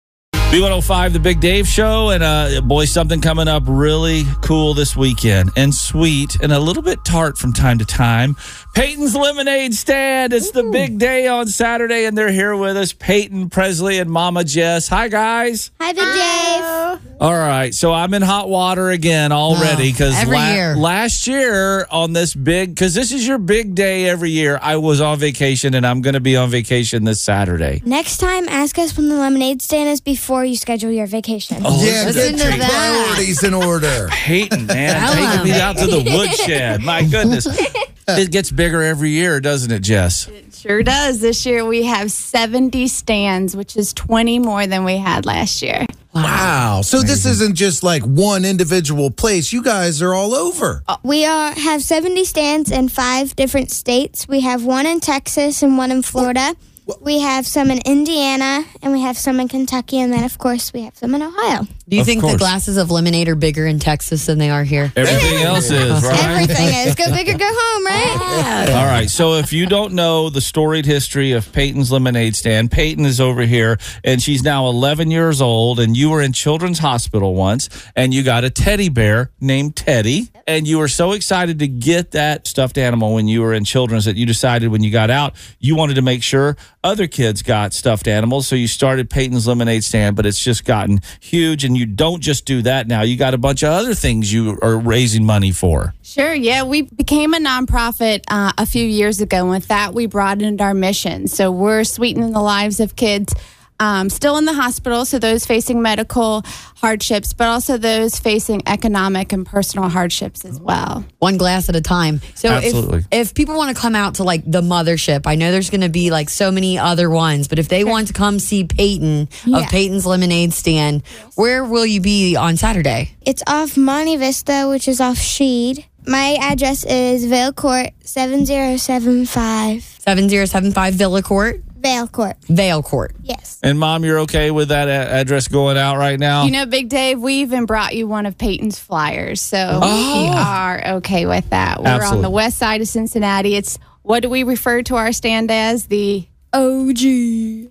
B105, 0.50 1.12
the 1.12 1.20
Big 1.20 1.38
Dave 1.38 1.68
Show, 1.68 2.10
and 2.10 2.24
uh, 2.24 2.60
boy, 2.62 2.84
something 2.84 3.20
coming 3.20 3.46
up 3.46 3.62
really 3.68 4.24
cool 4.42 4.74
this 4.74 4.96
weekend 4.96 5.50
and 5.56 5.72
sweet 5.72 6.34
and 6.42 6.50
a 6.50 6.58
little 6.58 6.82
bit 6.82 7.04
tart 7.04 7.38
from 7.38 7.52
time 7.52 7.78
to 7.78 7.84
time. 7.84 8.34
Payton's 8.74 9.14
Lemonade 9.14 9.74
Stand. 9.74 10.32
It's 10.32 10.50
the 10.50 10.64
big 10.64 10.98
day 10.98 11.28
on 11.28 11.46
Saturday, 11.46 12.04
and 12.04 12.18
they're 12.18 12.32
here 12.32 12.56
with 12.56 12.76
us. 12.76 12.92
Payton, 12.92 13.50
Presley, 13.50 14.00
and 14.00 14.10
Mama 14.10 14.42
Jess. 14.42 14.88
Hi, 14.88 15.06
guys. 15.06 15.70
Hi, 15.80 15.92
Big 15.92 16.02
Dave. 16.02 16.79
All 17.20 17.34
right, 17.34 17.74
so 17.74 17.92
I'm 17.92 18.14
in 18.14 18.22
hot 18.22 18.48
water 18.48 18.90
again 18.90 19.30
already 19.32 19.90
ah, 19.90 19.92
because 19.92 20.16
every 20.16 20.38
year. 20.38 20.74
last 20.74 21.26
year 21.26 21.86
on 21.90 22.12
this 22.14 22.34
big 22.34 22.70
because 22.70 22.94
this 22.94 23.12
is 23.12 23.26
your 23.26 23.38
big 23.38 23.74
day 23.74 24.08
every 24.08 24.30
year. 24.30 24.58
I 24.62 24.76
was 24.76 25.00
on 25.00 25.18
vacation 25.18 25.74
and 25.74 25.86
I'm 25.86 26.00
going 26.00 26.14
to 26.14 26.20
be 26.20 26.36
on 26.36 26.50
vacation 26.50 27.04
this 27.04 27.20
Saturday. 27.20 27.82
Next 27.84 28.18
time, 28.18 28.48
ask 28.48 28.78
us 28.78 28.96
when 28.96 29.08
the 29.08 29.16
lemonade 29.16 29.60
stand 29.60 29.88
is 29.90 30.00
before 30.00 30.44
you 30.44 30.56
schedule 30.56 30.90
your 30.90 31.06
vacation. 31.06 31.62
Oh, 31.64 31.84
yeah, 31.84 32.04
Listen 32.06 32.36
get 32.36 32.42
to 32.42 32.48
your 32.48 32.58
that. 32.58 32.70
priorities 32.70 33.42
in 33.42 33.54
order. 33.54 34.08
Payton, 34.10 34.66
man, 34.66 35.14
taking 35.14 35.52
me 35.52 35.60
out 35.60 35.76
to 35.76 35.86
the 35.86 35.98
woodshed. 36.16 36.82
My 36.82 37.02
goodness, 37.02 37.46
it 38.18 38.30
gets 38.30 38.50
bigger 38.50 38.82
every 38.82 39.10
year, 39.10 39.40
doesn't 39.40 39.70
it, 39.70 39.80
Jess? 39.82 40.28
It 40.28 40.54
sure 40.54 40.82
does. 40.82 41.20
This 41.20 41.44
year 41.46 41.64
we 41.64 41.84
have 41.84 42.10
70 42.10 42.88
stands, 42.88 43.56
which 43.56 43.76
is 43.76 43.92
20 43.92 44.38
more 44.38 44.66
than 44.66 44.84
we 44.84 44.96
had 44.96 45.26
last 45.26 45.62
year. 45.62 45.86
Wow. 46.14 46.80
So 46.82 47.02
this 47.02 47.24
isn't 47.24 47.54
just 47.54 47.82
like 47.82 48.02
one 48.02 48.44
individual 48.44 49.10
place. 49.10 49.52
You 49.52 49.62
guys 49.62 50.02
are 50.02 50.12
all 50.12 50.34
over. 50.34 50.82
Uh, 50.88 50.96
we 51.02 51.24
are 51.24 51.52
have 51.52 51.82
70 51.82 52.24
stands 52.24 52.70
in 52.70 52.88
five 52.88 53.36
different 53.36 53.70
states. 53.70 54.26
We 54.26 54.40
have 54.40 54.64
one 54.64 54.86
in 54.86 55.00
Texas 55.00 55.62
and 55.62 55.78
one 55.78 55.90
in 55.90 56.02
Florida. 56.02 56.56
We 57.00 57.20
have 57.20 57.46
some 57.46 57.70
in 57.70 57.78
Indiana 57.86 58.64
and 58.82 58.92
we 58.92 59.00
have 59.02 59.16
some 59.16 59.38
in 59.38 59.46
Kentucky, 59.46 60.00
and 60.00 60.12
then 60.12 60.24
of 60.24 60.38
course 60.38 60.72
we 60.72 60.82
have 60.82 60.96
some 60.96 61.14
in 61.14 61.22
Ohio. 61.22 61.66
Do 61.90 61.96
you 61.96 62.02
Of 62.02 62.06
think 62.06 62.20
course. 62.20 62.34
the 62.34 62.38
glasses 62.38 62.76
of 62.76 62.92
lemonade 62.92 63.28
are 63.28 63.34
bigger 63.34 63.66
in 63.66 63.80
Texas 63.80 64.26
than 64.26 64.38
they 64.38 64.48
are 64.48 64.62
here? 64.62 64.92
Everything 64.94 65.42
else 65.42 65.72
is 65.72 66.04
right. 66.04 66.24
Everything 66.24 66.68
is 66.86 66.94
go 66.94 67.10
big 67.10 67.28
or 67.28 67.36
go 67.36 67.48
home, 67.52 67.84
right? 67.84 68.68
All 68.76 68.86
right. 68.86 69.10
So 69.10 69.34
if 69.34 69.52
you 69.52 69.66
don't 69.66 69.94
know 69.94 70.30
the 70.30 70.40
storied 70.40 70.86
history 70.86 71.32
of 71.32 71.52
Payton's 71.52 71.90
Lemonade 71.90 72.36
Stand, 72.36 72.70
Payton 72.70 73.04
is 73.06 73.20
over 73.20 73.42
here 73.42 73.76
and 74.04 74.22
she's 74.22 74.44
now 74.44 74.68
11 74.68 75.10
years 75.10 75.40
old. 75.40 75.80
And 75.80 75.96
you 75.96 76.10
were 76.10 76.22
in 76.22 76.32
Children's 76.32 76.78
Hospital 76.78 77.34
once 77.34 77.68
and 77.96 78.14
you 78.14 78.22
got 78.22 78.44
a 78.44 78.50
teddy 78.50 78.88
bear 78.88 79.32
named 79.40 79.74
Teddy. 79.74 80.28
And 80.46 80.68
you 80.68 80.78
were 80.78 80.88
so 80.88 81.10
excited 81.10 81.58
to 81.58 81.66
get 81.66 82.12
that 82.12 82.46
stuffed 82.46 82.78
animal 82.78 83.14
when 83.14 83.26
you 83.26 83.40
were 83.40 83.52
in 83.52 83.64
Children's 83.64 84.04
that 84.04 84.14
you 84.14 84.26
decided 84.26 84.68
when 84.68 84.84
you 84.84 84.92
got 84.92 85.10
out, 85.10 85.34
you 85.58 85.74
wanted 85.74 85.94
to 85.94 86.02
make 86.02 86.22
sure 86.22 86.56
other 86.82 87.06
kids 87.06 87.42
got 87.42 87.72
stuffed 87.72 88.08
animals. 88.08 88.46
So 88.46 88.56
you 88.56 88.66
started 88.66 89.10
Payton's 89.10 89.46
Lemonade 89.46 89.84
Stand, 89.84 90.16
but 90.16 90.26
it's 90.26 90.42
just 90.42 90.64
gotten 90.64 91.00
huge. 91.20 91.64
And 91.64 91.76
you 91.76 91.86
don't 91.86 92.22
just 92.22 92.44
do 92.44 92.62
that 92.62 92.86
now. 92.86 93.02
You 93.02 93.16
got 93.16 93.34
a 93.34 93.38
bunch 93.38 93.62
of 93.62 93.70
other 93.70 93.94
things 93.94 94.32
you 94.32 94.58
are 94.62 94.78
raising 94.78 95.24
money 95.24 95.52
for. 95.52 95.94
Sure, 96.02 96.34
yeah. 96.34 96.62
We 96.62 96.82
became 96.82 97.34
a 97.34 97.38
nonprofit 97.38 98.24
uh, 98.28 98.52
a 98.58 98.66
few 98.66 98.84
years 98.84 99.20
ago, 99.20 99.38
and 99.38 99.50
with 99.50 99.68
that, 99.68 99.94
we 99.94 100.06
broadened 100.06 100.60
our 100.60 100.74
mission. 100.74 101.28
So 101.28 101.50
we're 101.50 101.84
sweetening 101.84 102.32
the 102.32 102.40
lives 102.40 102.80
of 102.80 102.96
kids 102.96 103.34
um, 103.80 104.08
still 104.10 104.36
in 104.36 104.44
the 104.44 104.52
hospital, 104.54 105.04
so 105.04 105.18
those 105.18 105.44
facing 105.44 105.82
medical 105.82 106.42
hardships, 106.76 107.32
but 107.32 107.48
also 107.48 107.76
those 107.78 108.18
facing 108.18 108.62
economic 108.66 109.32
and 109.32 109.44
personal 109.44 109.88
hardships 109.88 110.44
as 110.44 110.60
well. 110.60 111.04
One 111.18 111.36
glass 111.38 111.68
at 111.68 111.74
a 111.76 111.80
time. 111.80 112.20
So 112.34 112.50
Absolutely. 112.50 112.98
if 113.10 113.30
if 113.30 113.34
people 113.34 113.56
want 113.56 113.74
to 113.74 113.80
come 113.80 113.94
out 113.96 114.14
to 114.16 114.24
like 114.24 114.42
the 114.48 114.60
mothership, 114.62 115.22
I 115.26 115.34
know 115.34 115.50
there's 115.50 115.70
going 115.70 115.80
to 115.80 115.88
be 115.88 116.10
like 116.10 116.30
so 116.30 116.50
many 116.52 116.78
other 116.78 117.10
ones, 117.10 117.48
but 117.48 117.58
if 117.58 117.68
they 117.68 117.82
want 117.84 118.06
to 118.08 118.12
come 118.12 118.38
see 118.38 118.64
Payton 118.64 119.28
Yeah. 119.44 119.58
of 119.58 119.66
Payton's 119.68 120.06
Lemonade 120.06 120.52
Stand, 120.52 121.02
where 121.34 121.64
will 121.64 121.86
you 121.86 122.00
be 122.00 122.36
on 122.36 122.56
Saturday? 122.56 123.10
It's 123.22 123.42
off 123.46 123.76
Monte 123.76 124.16
Vista, 124.16 124.66
which 124.70 124.86
is 124.88 125.00
off 125.00 125.16
Sheed. 125.16 125.84
My 126.06 126.38
address 126.40 126.84
is 126.84 127.24
Vale 127.26 127.52
Court 127.52 127.90
7075. 128.04 129.82
7075 129.98 130.94
Villa 130.94 131.22
Court. 131.22 131.62
Vale 131.80 132.08
Court. 132.08 132.36
Vale 132.44 132.82
Court. 132.82 133.14
Yes. 133.22 133.58
And 133.62 133.78
mom, 133.78 134.04
you're 134.04 134.20
okay 134.20 134.50
with 134.50 134.68
that 134.68 134.88
a- 134.88 135.12
address 135.12 135.48
going 135.48 135.78
out 135.78 135.96
right 135.96 136.18
now? 136.18 136.44
You 136.44 136.50
know, 136.50 136.66
Big 136.66 136.88
Dave, 136.88 137.20
we 137.20 137.34
even 137.36 137.64
brought 137.66 137.94
you 137.94 138.06
one 138.06 138.26
of 138.26 138.36
Payton's 138.36 138.78
flyers. 138.78 139.40
So 139.40 139.80
oh. 139.82 140.22
we 140.22 140.28
are 140.36 140.86
okay 140.96 141.26
with 141.26 141.48
that. 141.50 141.82
We're 141.82 142.04
on 142.04 142.22
the 142.22 142.30
west 142.30 142.58
side 142.58 142.80
of 142.80 142.88
Cincinnati. 142.88 143.56
It's 143.56 143.78
what 144.02 144.20
do 144.20 144.28
we 144.28 144.42
refer 144.42 144.82
to 144.82 144.96
our 144.96 145.12
stand 145.12 145.50
as? 145.50 145.86
The 145.86 146.26
OG. 146.52 146.98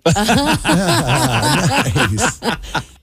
Nice. 1.90 2.40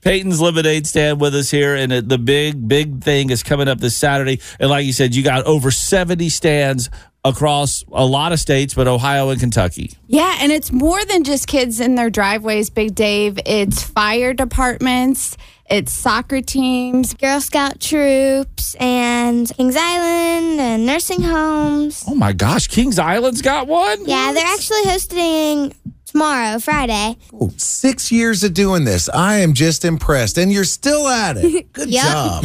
Payton's 0.00 0.40
Lemonade 0.40 0.86
Stand 0.86 1.20
with 1.20 1.34
us 1.34 1.50
here, 1.50 1.74
and 1.74 1.90
the 1.90 2.18
big, 2.18 2.68
big 2.68 3.02
thing 3.02 3.30
is 3.30 3.42
coming 3.42 3.68
up 3.68 3.78
this 3.78 3.96
Saturday. 3.96 4.40
And 4.60 4.70
like 4.70 4.86
you 4.86 4.92
said, 4.92 5.14
you 5.14 5.22
got 5.22 5.44
over 5.44 5.70
70 5.70 6.28
stands 6.28 6.88
across 7.24 7.84
a 7.92 8.04
lot 8.04 8.32
of 8.32 8.40
states, 8.40 8.74
but 8.74 8.86
Ohio 8.88 9.30
and 9.30 9.40
Kentucky. 9.40 9.92
Yeah, 10.06 10.38
and 10.40 10.52
it's 10.52 10.72
more 10.72 11.04
than 11.04 11.24
just 11.24 11.46
kids 11.46 11.80
in 11.80 11.94
their 11.94 12.10
driveways, 12.10 12.70
Big 12.70 12.94
Dave. 12.94 13.38
It's 13.44 13.82
fire 13.82 14.32
departments, 14.32 15.36
it's 15.70 15.92
soccer 15.92 16.40
teams. 16.40 17.12
Girl 17.14 17.40
Scout 17.40 17.80
troops 17.80 18.74
and 18.76 19.50
Kings 19.56 19.76
Island 19.76 20.60
and 20.60 20.86
nursing 20.86 21.22
homes. 21.22 22.04
Oh 22.08 22.14
my 22.14 22.32
gosh, 22.32 22.68
Kings 22.68 22.98
Island's 22.98 23.42
got 23.42 23.66
one? 23.66 24.06
Yeah, 24.06 24.32
they're 24.32 24.46
actually 24.46 24.84
hosting 24.84 25.74
tomorrow, 26.08 26.58
Friday. 26.58 27.16
Oh, 27.32 27.50
six 27.56 28.10
years 28.12 28.42
of 28.44 28.54
doing 28.54 28.84
this. 28.84 29.08
I 29.08 29.38
am 29.38 29.52
just 29.54 29.84
impressed. 29.84 30.38
And 30.38 30.52
you're 30.52 30.64
still 30.64 31.06
at 31.08 31.36
it. 31.36 31.72
Good 31.72 31.88
Yep. 31.90 32.04
job. 32.04 32.44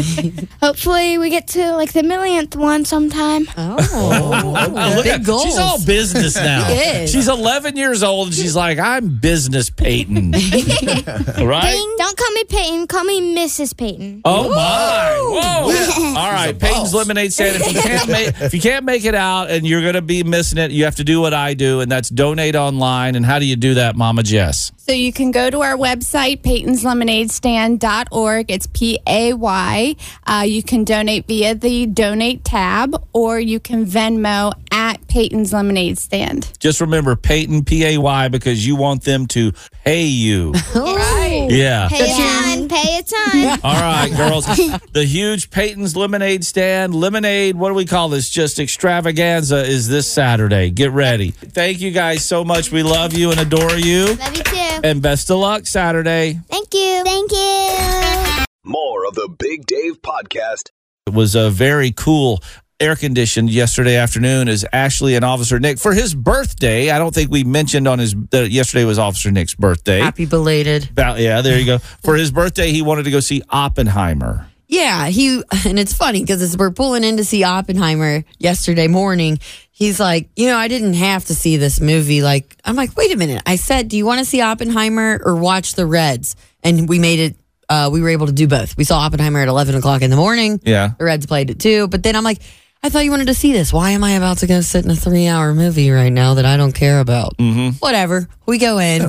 Hopefully, 0.62 1.17
we 1.17 1.29
get 1.29 1.48
to 1.50 1.75
like 1.75 1.93
the 1.93 2.03
millionth 2.03 2.55
one 2.55 2.86
sometime. 2.86 3.48
Oh, 3.58 3.75
Oh, 3.93 4.93
look 4.96 5.03
big 5.05 5.13
at, 5.13 5.24
goals. 5.25 5.43
she's 5.43 5.58
all 5.58 5.84
business 5.86 6.36
now. 6.43 6.67
She 6.67 6.74
is. 6.74 7.12
She's 7.12 7.27
11 7.27 7.75
years 7.77 8.03
old, 8.03 8.27
and 8.27 8.36
she's 8.36 8.55
like, 8.55 8.79
I'm 8.79 9.17
business 9.20 9.70
Payton. 9.70 10.32
right? 10.32 11.63
Payton, 11.63 11.96
don't 11.98 12.17
call 12.17 12.32
me 12.32 12.43
Payton. 12.46 12.88
Call 12.88 13.03
me 13.03 13.36
Mrs. 13.36 13.75
Payton. 13.75 14.22
Oh 14.25 14.50
my! 14.50 15.17
Whoa! 15.20 16.20
All 16.20 16.32
right, 16.32 16.58
Payton's 16.58 16.93
Lemonade 16.93 17.34
Stand. 17.34 17.55
If 17.62 17.74
you 17.74 17.82
can't 17.82 18.08
make 18.10 18.41
if 18.41 18.53
you 18.53 18.62
can't 18.62 18.86
make 18.86 19.05
it 19.05 19.15
out 19.15 19.50
and 19.50 19.65
you're 19.65 19.82
going 19.82 19.93
to 19.96 20.01
be 20.01 20.24
missing 20.24 20.58
it, 20.58 20.72
you 20.72 20.86
have 20.86 20.96
to 20.98 21.03
do 21.03 21.22
what 21.22 21.34
I 21.34 21.53
do, 21.53 21.79
and 21.82 21.91
that's 21.91 22.10
donate 22.10 22.55
online. 22.55 23.15
And 23.15 23.25
how 23.25 23.39
do 23.39 23.46
you 23.46 23.52
do 23.55 23.75
that, 23.75 23.95
Mama 23.95 24.24
Jess? 24.24 24.72
So 24.77 24.91
you 24.91 25.13
can 25.13 25.31
go 25.31 25.50
to 25.50 25.62
our 25.62 25.77
website, 25.77 26.41
paytonslemonadestand.org. 26.41 28.51
It's 28.51 28.67
P 28.67 29.00
A 29.07 29.33
Y. 29.33 29.95
Uh, 30.25 30.43
you 30.45 30.62
can 30.62 30.83
donate 30.83 31.27
via 31.27 31.55
the 31.55 31.86
donate 31.86 32.43
tab, 32.43 33.01
or 33.13 33.39
you 33.39 33.60
can 33.60 33.86
Venmo 33.86 34.51
at 34.72 35.07
Payton's 35.07 35.53
Lemonade 35.53 35.98
Stand. 35.98 36.51
Just 36.60 36.81
remember 36.81 37.15
Payton 37.15 37.63
P 37.63 37.86
A 37.86 37.98
Y 37.98 38.27
because 38.27 38.67
you 38.67 38.75
want 38.75 39.03
them 39.03 39.25
to 39.27 39.53
pay 39.86 40.03
you. 40.03 40.53
Right. 41.43 41.51
Yeah. 41.51 41.88
Pay 41.89 42.12
a 42.12 42.15
ton. 42.15 42.69
Pay 42.69 42.97
a 43.00 43.03
ton. 43.03 43.59
All 43.63 43.81
right, 43.81 44.12
girls. 44.15 44.45
The 44.93 45.05
huge 45.05 45.50
Payton's 45.50 45.95
Lemonade 45.95 46.45
Stand, 46.45 46.93
lemonade. 46.93 47.55
What 47.55 47.69
do 47.69 47.73
we 47.73 47.85
call 47.85 48.09
this? 48.09 48.29
Just 48.29 48.59
extravaganza 48.59 49.65
is 49.65 49.88
this 49.88 50.12
Saturday. 50.12 50.69
Get 50.69 50.91
ready. 50.91 51.31
Thank 51.31 51.81
you 51.81 51.89
guys 51.91 52.23
so 52.23 52.43
much. 52.45 52.71
We 52.71 52.83
love 52.83 53.13
you 53.13 53.31
and 53.31 53.39
adore 53.39 53.73
you. 53.77 54.15
Love 54.15 54.38
you 54.38 54.43
too. 54.43 54.79
And 54.83 55.01
best 55.01 55.31
of 55.31 55.39
luck 55.39 55.65
Saturday. 55.65 56.39
Thank 56.47 56.73
you. 56.73 57.01
Thank 57.03 57.31
you. 57.31 58.45
More 58.63 59.05
of 59.07 59.15
the 59.15 59.27
Big 59.38 59.65
Dave 59.65 60.01
Podcast. 60.01 60.69
It 61.07 61.13
was 61.13 61.35
a 61.35 61.50
very 61.50 61.91
cool 61.91 62.41
air 62.83 62.95
conditioned 62.95 63.49
yesterday 63.49 63.95
afternoon 63.95 64.47
as 64.49 64.65
Ashley 64.73 65.15
and 65.15 65.23
Officer 65.23 65.59
Nick 65.59 65.79
for 65.79 65.93
his 65.93 66.13
birthday. 66.13 66.91
I 66.91 66.99
don't 66.99 67.13
think 67.15 67.31
we 67.31 67.43
mentioned 67.43 67.87
on 67.87 67.99
his 67.99 68.13
that 68.31 68.51
yesterday 68.51 68.83
was 68.83 68.99
Officer 68.99 69.31
Nick's 69.31 69.55
birthday. 69.55 69.99
Happy 69.99 70.25
belated. 70.25 70.89
About- 70.89 71.19
yeah, 71.19 71.41
there 71.41 71.57
you 71.59 71.65
go. 71.65 71.77
For 71.77 72.15
his 72.15 72.31
birthday, 72.31 72.71
he 72.71 72.81
wanted 72.81 73.03
to 73.03 73.11
go 73.11 73.19
see 73.21 73.41
Oppenheimer. 73.49 74.47
Yeah, 74.67 75.07
he 75.07 75.41
and 75.65 75.77
it's 75.79 75.93
funny 75.93 76.21
because 76.21 76.41
as 76.41 76.57
we're 76.57 76.71
pulling 76.71 77.03
in 77.03 77.17
to 77.17 77.23
see 77.23 77.43
Oppenheimer 77.43 78.23
yesterday 78.39 78.87
morning, 78.87 79.39
he's 79.71 79.99
like, 79.99 80.29
you 80.35 80.47
know, 80.47 80.57
I 80.57 80.67
didn't 80.67 80.93
have 80.95 81.25
to 81.25 81.35
see 81.35 81.57
this 81.57 81.79
movie. 81.79 82.21
Like, 82.21 82.57
I'm 82.65 82.75
like, 82.75 82.95
wait 82.97 83.13
a 83.13 83.17
minute. 83.17 83.41
I 83.45 83.55
said, 83.55 83.87
do 83.87 83.97
you 83.97 84.05
want 84.05 84.19
to 84.19 84.25
see 84.25 84.41
Oppenheimer 84.41 85.21
or 85.23 85.35
watch 85.35 85.75
the 85.75 85.85
Reds? 85.85 86.35
And 86.63 86.87
we 86.89 86.99
made 86.99 87.19
it. 87.19 87.35
Uh, 87.69 87.89
we 87.91 88.01
were 88.01 88.09
able 88.09 88.25
to 88.27 88.33
do 88.33 88.47
both. 88.47 88.75
We 88.77 88.83
saw 88.83 88.99
Oppenheimer 88.99 89.39
at 89.39 89.47
11 89.47 89.75
o'clock 89.75 90.01
in 90.01 90.09
the 90.09 90.17
morning. 90.17 90.59
Yeah. 90.63 90.91
The 90.97 91.05
Reds 91.05 91.25
played 91.25 91.49
it 91.49 91.59
too. 91.59 91.87
But 91.87 92.03
then 92.03 92.15
I'm 92.15 92.23
like, 92.23 92.41
I 92.83 92.89
thought 92.89 93.05
you 93.05 93.11
wanted 93.11 93.27
to 93.27 93.33
see 93.33 93.53
this. 93.53 93.71
Why 93.71 93.91
am 93.91 94.03
I 94.03 94.11
about 94.11 94.39
to 94.39 94.47
go 94.47 94.59
sit 94.59 94.83
in 94.83 94.91
a 94.91 94.95
three 94.95 95.27
hour 95.27 95.53
movie 95.53 95.89
right 95.89 96.11
now 96.11 96.33
that 96.33 96.45
I 96.45 96.57
don't 96.57 96.73
care 96.73 96.99
about? 96.99 97.37
Mm-hmm. 97.37 97.77
Whatever. 97.77 98.27
We 98.45 98.57
go 98.57 98.77
in. 98.77 99.03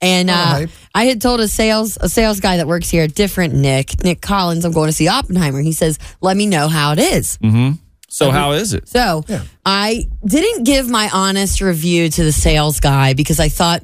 And 0.00 0.30
uh. 0.30 0.66
I 0.94 1.04
had 1.04 1.20
told 1.20 1.40
a 1.40 1.48
sales 1.48 1.98
a 2.00 2.08
sales 2.08 2.38
guy 2.38 2.58
that 2.58 2.66
works 2.66 2.88
here, 2.88 3.04
a 3.04 3.08
different 3.08 3.54
Nick, 3.54 4.04
Nick 4.04 4.20
Collins, 4.20 4.64
I'm 4.64 4.72
going 4.72 4.88
to 4.88 4.92
see 4.92 5.08
Oppenheimer. 5.08 5.60
He 5.60 5.72
says, 5.72 5.98
"Let 6.20 6.36
me 6.36 6.46
know 6.46 6.68
how 6.68 6.92
it 6.92 6.98
is." 6.98 7.38
Mm-hmm. 7.38 7.72
So 8.08 8.30
how 8.30 8.52
is 8.52 8.72
it? 8.74 8.88
So 8.88 9.24
I 9.64 10.06
didn't 10.24 10.64
give 10.64 10.88
my 10.88 11.10
honest 11.12 11.60
review 11.60 12.08
to 12.10 12.24
the 12.24 12.32
sales 12.32 12.78
guy 12.78 13.14
because 13.14 13.40
I 13.40 13.48
thought 13.48 13.82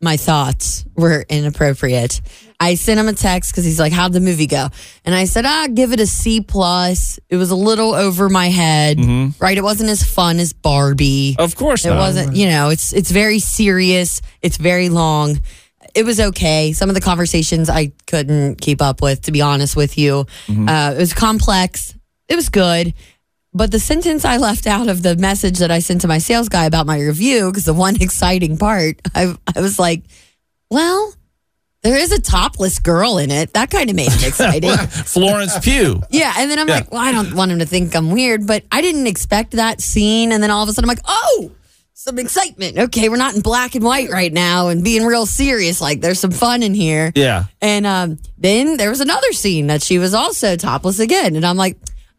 my 0.00 0.16
thoughts 0.16 0.84
were 0.96 1.24
inappropriate. 1.28 2.20
I 2.60 2.74
sent 2.74 2.98
him 2.98 3.08
a 3.08 3.12
text 3.12 3.52
because 3.52 3.64
he's 3.64 3.78
like, 3.78 3.92
"How'd 3.92 4.12
the 4.12 4.20
movie 4.20 4.46
go?" 4.46 4.68
And 5.04 5.14
I 5.14 5.24
said, 5.24 5.44
"Ah, 5.46 5.68
give 5.72 5.92
it 5.92 6.00
a 6.00 6.06
C 6.06 6.40
plus. 6.40 7.18
It 7.28 7.36
was 7.36 7.50
a 7.50 7.56
little 7.56 7.94
over 7.94 8.28
my 8.28 8.48
head, 8.48 8.98
right? 9.38 9.56
It 9.56 9.62
wasn't 9.62 9.90
as 9.90 10.02
fun 10.02 10.38
as 10.38 10.52
Barbie. 10.52 11.36
Of 11.38 11.54
course 11.56 11.84
it 11.84 11.90
not. 11.90 11.98
wasn't. 11.98 12.36
You 12.36 12.48
know, 12.48 12.70
it's 12.70 12.92
it's 12.92 13.10
very 13.10 13.38
serious. 13.38 14.20
It's 14.42 14.56
very 14.56 14.88
long." 14.88 15.40
It 15.94 16.04
was 16.04 16.20
okay. 16.20 16.72
Some 16.74 16.90
of 16.90 16.94
the 16.94 17.00
conversations 17.00 17.70
I 17.70 17.92
couldn't 18.06 18.60
keep 18.60 18.82
up 18.82 19.00
with, 19.00 19.22
to 19.22 19.32
be 19.32 19.40
honest 19.40 19.74
with 19.74 19.96
you. 19.96 20.26
Uh, 20.48 20.94
it 20.94 21.00
was 21.00 21.14
complex. 21.14 21.94
It 22.28 22.36
was 22.36 22.50
good. 22.50 22.92
But 23.54 23.72
the 23.72 23.78
sentence 23.80 24.24
I 24.24 24.36
left 24.36 24.66
out 24.66 24.88
of 24.88 25.02
the 25.02 25.16
message 25.16 25.58
that 25.58 25.70
I 25.70 25.78
sent 25.78 26.02
to 26.02 26.08
my 26.08 26.18
sales 26.18 26.48
guy 26.48 26.66
about 26.66 26.86
my 26.86 27.00
review, 27.00 27.50
because 27.50 27.64
the 27.64 27.74
one 27.74 27.96
exciting 28.00 28.56
part, 28.58 29.00
I, 29.14 29.34
I 29.56 29.60
was 29.60 29.78
like, 29.78 30.02
well, 30.70 31.14
there 31.82 31.96
is 31.96 32.12
a 32.12 32.20
topless 32.20 32.78
girl 32.78 33.18
in 33.18 33.30
it. 33.30 33.54
That 33.54 33.70
kind 33.70 33.88
of 33.88 33.96
made 33.96 34.08
it 34.12 34.26
exciting. 34.26 34.76
Florence 34.88 35.58
Pugh. 35.60 36.02
yeah. 36.10 36.34
And 36.36 36.50
then 36.50 36.58
I'm 36.58 36.68
Yeah. 36.68 36.74
like, 36.74 36.92
well, 36.92 37.00
I 37.00 37.12
don't 37.12 37.34
want 37.34 37.50
him 37.52 37.60
to 37.60 37.66
think 37.66 37.94
I'm 37.96 38.10
weird, 38.10 38.46
but 38.46 38.64
I 38.70 38.82
didn't 38.82 39.06
expect 39.06 39.52
that 39.52 39.80
scene. 39.80 40.30
And 40.32 40.42
then 40.42 40.50
all 40.50 40.62
of 40.62 40.68
a 40.68 40.72
sudden 40.72 40.90
I'm 40.90 40.94
like, 40.94 41.04
oh, 41.08 41.52
some 41.94 42.18
excitement. 42.18 42.78
Okay, 42.78 43.08
we're 43.08 43.16
not 43.16 43.34
in 43.34 43.40
black 43.40 43.74
and 43.74 43.84
white 43.84 44.10
right 44.10 44.32
now 44.32 44.68
and 44.68 44.84
being 44.84 45.04
real 45.04 45.24
serious. 45.26 45.80
Like 45.80 46.00
there's 46.00 46.18
some 46.20 46.30
fun 46.32 46.62
in 46.62 46.74
here. 46.74 47.12
Yeah. 47.14 47.44
And 47.62 47.86
um, 47.86 48.18
then 48.36 48.76
there 48.76 48.90
was 48.90 49.00
another 49.00 49.32
scene 49.32 49.68
that 49.68 49.82
she 49.82 49.98
was 49.98 50.14
also 50.14 50.54
topless 50.56 50.98
again. 51.00 51.34
And 51.34 51.46
I'm 51.46 51.56
like, 51.56 51.76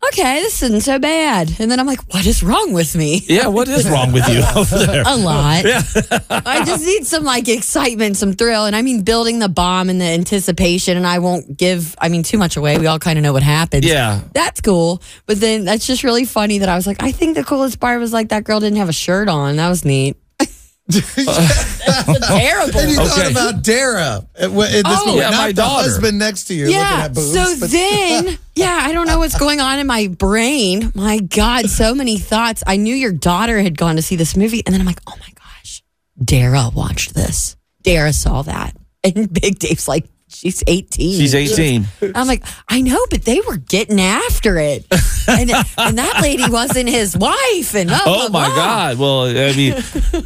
okay, 0.07 0.41
this 0.41 0.63
isn't 0.63 0.81
so 0.81 0.99
bad. 0.99 1.53
And 1.59 1.69
then 1.69 1.79
I'm 1.79 1.85
like, 1.85 2.01
what 2.13 2.25
is 2.25 2.41
wrong 2.41 2.73
with 2.73 2.95
me? 2.95 3.21
Yeah, 3.25 3.47
what 3.47 3.67
is 3.67 3.87
wrong 3.89 4.11
with 4.11 4.27
you 4.29 4.41
over 4.55 4.85
there? 4.85 5.03
A 5.05 5.15
lot. 5.15 5.65
Yeah. 5.65 5.81
I 6.29 6.63
just 6.65 6.83
need 6.85 7.05
some 7.05 7.23
like 7.23 7.47
excitement, 7.47 8.17
some 8.17 8.33
thrill. 8.33 8.65
And 8.65 8.75
I 8.75 8.81
mean, 8.81 9.03
building 9.03 9.39
the 9.39 9.49
bomb 9.49 9.89
and 9.89 9.99
the 9.99 10.05
anticipation. 10.05 10.97
And 10.97 11.05
I 11.05 11.19
won't 11.19 11.57
give, 11.57 11.95
I 11.99 12.09
mean, 12.09 12.23
too 12.23 12.37
much 12.37 12.57
away. 12.57 12.77
We 12.77 12.87
all 12.87 12.99
kind 12.99 13.19
of 13.19 13.23
know 13.23 13.33
what 13.33 13.43
happens. 13.43 13.85
Yeah. 13.85 14.21
That's 14.33 14.61
cool. 14.61 15.01
But 15.25 15.39
then 15.39 15.65
that's 15.65 15.85
just 15.85 16.03
really 16.03 16.25
funny 16.25 16.59
that 16.59 16.69
I 16.69 16.75
was 16.75 16.87
like, 16.87 17.03
I 17.03 17.11
think 17.11 17.35
the 17.35 17.43
coolest 17.43 17.79
part 17.79 17.99
was 17.99 18.13
like 18.13 18.29
that 18.29 18.43
girl 18.43 18.59
didn't 18.59 18.77
have 18.77 18.89
a 18.89 18.93
shirt 18.93 19.27
on. 19.27 19.57
That 19.57 19.69
was 19.69 19.85
neat. 19.85 20.17
terrible. 20.91 22.79
And 22.79 22.89
you 22.91 22.95
thought 22.97 23.19
Okay. 23.19 23.31
about 23.31 23.63
Dara. 23.63 24.25
At, 24.35 24.41
w- 24.41 24.61
at 24.63 24.71
this 24.71 24.83
Oh, 24.85 25.05
moment. 25.07 25.17
yeah, 25.17 25.29
Not 25.29 25.37
my 25.37 25.47
the 25.47 25.53
daughter. 25.53 25.83
husband 25.89 26.19
next 26.19 26.45
to 26.45 26.53
you 26.53 26.65
looking 26.65 26.79
Yeah. 26.79 27.01
at 27.05 27.13
boobs. 27.13 27.33
So 27.33 27.55
but- 27.59 27.69
then, 27.71 28.37
yeah, 28.55 28.79
I 28.81 28.91
don't 28.91 29.07
know 29.07 29.19
what's 29.19 29.37
going 29.37 29.59
on 29.61 29.79
in 29.79 29.87
my 29.87 30.07
brain. 30.07 30.91
My 30.95 31.19
God, 31.19 31.69
so 31.69 31.93
many 31.93 32.17
thoughts. 32.17 32.63
I 32.65 32.77
knew 32.77 32.95
your 32.95 33.11
daughter 33.11 33.59
had 33.61 33.77
gone 33.77 33.95
to 33.97 34.01
see 34.01 34.15
this 34.15 34.35
movie, 34.35 34.63
and 34.65 34.73
then 34.73 34.81
I'm 34.81 34.87
like, 34.87 35.01
oh 35.07 35.15
my 35.19 35.29
gosh, 35.35 35.83
Dara 36.23 36.69
watched 36.73 37.13
this. 37.13 37.55
Dara 37.83 38.11
saw 38.13 38.41
that, 38.43 38.75
and 39.03 39.31
Big 39.31 39.59
Dave's 39.59 39.87
like, 39.87 40.05
she's 40.29 40.63
18. 40.67 41.19
She's 41.19 41.35
18. 41.35 41.85
I'm 42.15 42.27
like, 42.27 42.43
I 42.67 42.81
know, 42.81 43.05
but 43.09 43.23
they 43.25 43.41
were 43.41 43.57
getting 43.57 43.99
after 43.99 44.57
it, 44.57 44.85
and 45.27 45.51
and 45.77 45.97
that 45.97 46.19
lady 46.21 46.49
wasn't 46.49 46.87
his 46.89 47.17
wife, 47.17 47.75
and 47.75 47.89
blah, 47.89 47.99
Oh 48.05 48.29
blah, 48.29 48.41
my 48.41 48.45
blah. 48.47 48.55
God. 48.55 48.97
Well, 48.99 49.23
I 49.25 49.53
mean, 49.55 49.75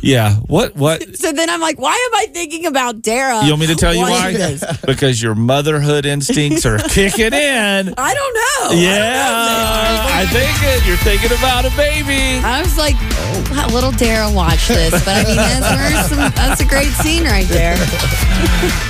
yeah. 0.02 0.36
What? 0.36 0.76
What? 0.76 1.18
So 1.18 1.32
then 1.32 1.50
I'm 1.50 1.62
like, 1.62 1.80
why 1.80 1.94
am 1.94 2.16
I 2.16 2.32
thinking 2.32 2.66
about 2.66 3.02
Dara? 3.02 3.44
You 3.44 3.52
want 3.52 3.62
me 3.62 3.68
to 3.68 3.76
tell 3.76 3.94
you 3.94 4.02
why? 4.02 4.34
this? 4.34 4.64
Because 4.86 5.22
your 5.22 5.36
motherhood 5.36 6.06
instincts 6.06 6.66
are 6.66 6.78
kicking 6.78 7.34
in. 7.34 7.94
I 7.98 8.14
don't 8.14 8.34
know. 8.34 8.82
Yeah, 8.82 9.83
I 10.24 10.26
think 10.28 10.56
it. 10.64 10.88
You're 10.88 10.96
thinking 10.96 11.38
about 11.38 11.66
a 11.66 11.76
baby. 11.76 12.40
I 12.42 12.62
was 12.62 12.78
like, 12.78 12.96
"Wow, 13.52 13.68
little 13.74 13.92
Dara 13.92 14.32
watched 14.32 14.70
this, 14.70 14.92
but 15.04 15.18
I 15.18 15.24
mean, 15.26 15.36
that's, 15.36 15.68
there's 15.68 16.06
some, 16.08 16.18
that's 16.34 16.62
a 16.62 16.66
great 16.66 16.94
scene 16.94 17.26
right 17.26 17.48
there. 17.50 17.76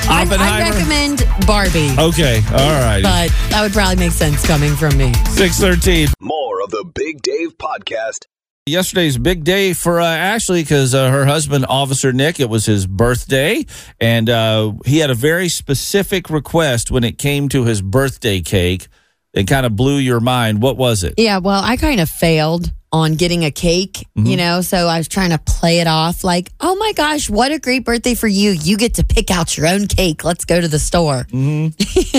I, 0.07 0.27
I 0.29 0.69
recommend 0.69 1.25
Barbie, 1.47 1.89
Okay. 1.97 2.39
All 2.51 2.79
right. 2.79 3.01
but 3.01 3.29
that 3.49 3.61
would 3.63 3.73
probably 3.73 3.95
make 3.95 4.11
sense 4.11 4.45
coming 4.45 4.75
from 4.75 4.95
me. 4.95 5.11
Six 5.31 5.59
thirteen. 5.59 6.09
More 6.19 6.61
of 6.61 6.69
the 6.69 6.85
Big 6.93 7.23
Dave 7.23 7.57
Podcast 7.57 8.25
Yesterday's 8.67 9.17
big 9.17 9.43
day 9.43 9.73
for 9.73 9.99
uh, 9.99 10.05
Ashley 10.05 10.61
because 10.61 10.93
uh, 10.93 11.09
her 11.09 11.25
husband, 11.25 11.65
Officer 11.67 12.13
Nick, 12.13 12.39
it 12.39 12.47
was 12.49 12.67
his 12.67 12.85
birthday, 12.85 13.65
and 13.99 14.29
uh, 14.29 14.71
he 14.85 14.99
had 14.99 15.09
a 15.09 15.15
very 15.15 15.49
specific 15.49 16.29
request 16.29 16.91
when 16.91 17.03
it 17.03 17.17
came 17.17 17.49
to 17.49 17.65
his 17.65 17.81
birthday 17.81 18.39
cake. 18.39 18.87
It 19.33 19.47
kind 19.47 19.65
of 19.65 19.75
blew 19.75 19.97
your 19.97 20.19
mind. 20.19 20.61
What 20.61 20.77
was 20.77 21.03
it? 21.03 21.15
Yeah, 21.17 21.39
well, 21.39 21.61
I 21.63 21.75
kind 21.77 21.99
of 21.99 22.09
failed 22.09 22.71
on 22.91 23.15
getting 23.15 23.43
a 23.43 23.49
cake, 23.49 24.05
Mm-hmm. 24.15 24.27
you 24.27 24.37
know, 24.37 24.61
so 24.61 24.87
I 24.87 24.99
was 24.99 25.07
trying 25.07 25.31
to 25.31 25.39
play 25.39 25.79
it 25.79 25.87
off 25.87 26.23
like, 26.23 26.51
oh 26.59 26.75
my 26.75 26.93
gosh, 26.93 27.27
what 27.27 27.51
a 27.51 27.57
great 27.57 27.83
birthday 27.83 28.13
for 28.13 28.27
you. 28.27 28.51
You 28.51 28.77
get 28.77 28.93
to 28.95 29.03
pick 29.03 29.31
out 29.31 29.57
your 29.57 29.65
own 29.65 29.87
cake. 29.87 30.23
Let's 30.23 30.45
go 30.45 30.61
to 30.61 30.67
the 30.67 30.77
store. 30.77 31.25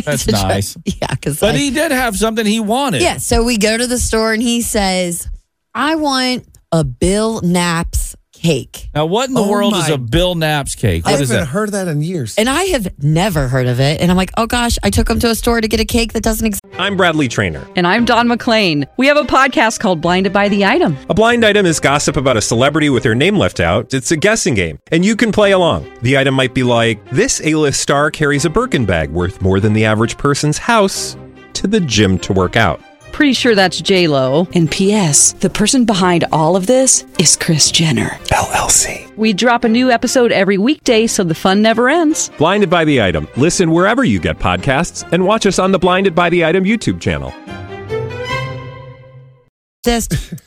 That's 0.04 0.26
nice. 0.26 0.76
Yeah, 0.84 1.06
because 1.10 1.38
But 1.38 1.54
he 1.54 1.70
did 1.70 1.92
have 1.92 2.16
something 2.16 2.44
he 2.44 2.58
wanted. 2.58 3.02
Yeah, 3.02 3.18
so 3.18 3.44
we 3.44 3.58
go 3.58 3.76
to 3.78 3.86
the 3.86 3.98
store 3.98 4.32
and 4.32 4.42
he 4.42 4.60
says, 4.62 5.28
I 5.72 5.94
want 5.94 6.48
a 6.72 6.82
Bill 6.82 7.40
Knapp's 7.42 8.03
cake. 8.44 8.90
Now, 8.94 9.06
what 9.06 9.28
in 9.28 9.34
the 9.34 9.40
Oh 9.40 9.50
world 9.50 9.74
is 9.74 9.88
a 9.88 9.96
Bill 9.96 10.34
Knapp's 10.34 10.74
cake? 10.74 11.06
I 11.06 11.12
haven't 11.12 11.28
that? 11.28 11.48
heard 11.48 11.72
that 11.72 11.88
in 11.88 12.02
years. 12.02 12.34
And 12.36 12.48
I 12.48 12.64
have 12.64 12.92
never 13.02 13.48
heard 13.48 13.66
of 13.66 13.80
it. 13.80 14.02
And 14.02 14.10
I'm 14.10 14.18
like, 14.18 14.32
oh 14.36 14.46
gosh, 14.46 14.76
I 14.82 14.90
took 14.90 15.08
him 15.08 15.18
to 15.20 15.30
a 15.30 15.34
store 15.34 15.62
to 15.62 15.66
get 15.66 15.80
a 15.80 15.84
cake 15.86 16.12
that 16.12 16.22
doesn't 16.22 16.46
exist. 16.46 16.62
I'm 16.78 16.96
Bradley 16.96 17.26
Trainer. 17.26 17.66
And 17.74 17.86
I'm 17.86 18.04
Don 18.04 18.28
McClain. 18.28 18.86
We 18.98 19.06
have 19.06 19.16
a 19.16 19.22
podcast 19.22 19.80
called 19.80 20.02
Blinded 20.02 20.34
by 20.34 20.50
the 20.50 20.66
Item. 20.66 20.94
A 21.08 21.14
blind 21.14 21.44
item 21.44 21.64
is 21.64 21.80
gossip 21.80 22.18
about 22.18 22.36
a 22.36 22.42
celebrity 22.42 22.90
with 22.90 23.02
their 23.02 23.14
name 23.14 23.36
left 23.36 23.60
out. 23.60 23.94
It's 23.94 24.10
a 24.10 24.16
guessing 24.16 24.54
game, 24.54 24.78
and 24.92 25.04
you 25.04 25.16
can 25.16 25.32
play 25.32 25.52
along. 25.52 25.90
The 26.02 26.18
item 26.18 26.34
might 26.34 26.52
be 26.52 26.62
like 26.62 27.02
this: 27.10 27.40
A-list 27.44 27.80
star 27.80 28.10
carries 28.10 28.44
a 28.44 28.50
Birkin 28.50 28.84
bag 28.84 29.08
worth 29.10 29.40
more 29.40 29.58
than 29.58 29.72
the 29.72 29.86
average 29.86 30.18
person's 30.18 30.58
house 30.58 31.16
to 31.54 31.66
the 31.66 31.80
gym 31.80 32.18
to 32.18 32.32
work 32.34 32.56
out. 32.56 32.80
Pretty 33.14 33.32
sure 33.32 33.54
that's 33.54 33.80
J 33.80 34.08
Lo. 34.08 34.48
And 34.54 34.68
P.S. 34.68 35.34
The 35.34 35.48
person 35.48 35.84
behind 35.84 36.24
all 36.32 36.56
of 36.56 36.66
this 36.66 37.06
is 37.20 37.36
Kris 37.36 37.70
Jenner. 37.70 38.08
LLC. 38.32 39.16
We 39.16 39.32
drop 39.32 39.62
a 39.62 39.68
new 39.68 39.88
episode 39.88 40.32
every 40.32 40.58
weekday, 40.58 41.06
so 41.06 41.22
the 41.22 41.32
fun 41.32 41.62
never 41.62 41.88
ends. 41.88 42.32
Blinded 42.38 42.70
by 42.70 42.84
the 42.84 43.00
item. 43.00 43.28
Listen 43.36 43.70
wherever 43.70 44.02
you 44.02 44.18
get 44.18 44.40
podcasts, 44.40 45.08
and 45.12 45.24
watch 45.24 45.46
us 45.46 45.60
on 45.60 45.70
the 45.70 45.78
Blinded 45.78 46.16
by 46.16 46.28
the 46.28 46.44
Item 46.44 46.64
YouTube 46.64 47.00
channel. 47.00 47.32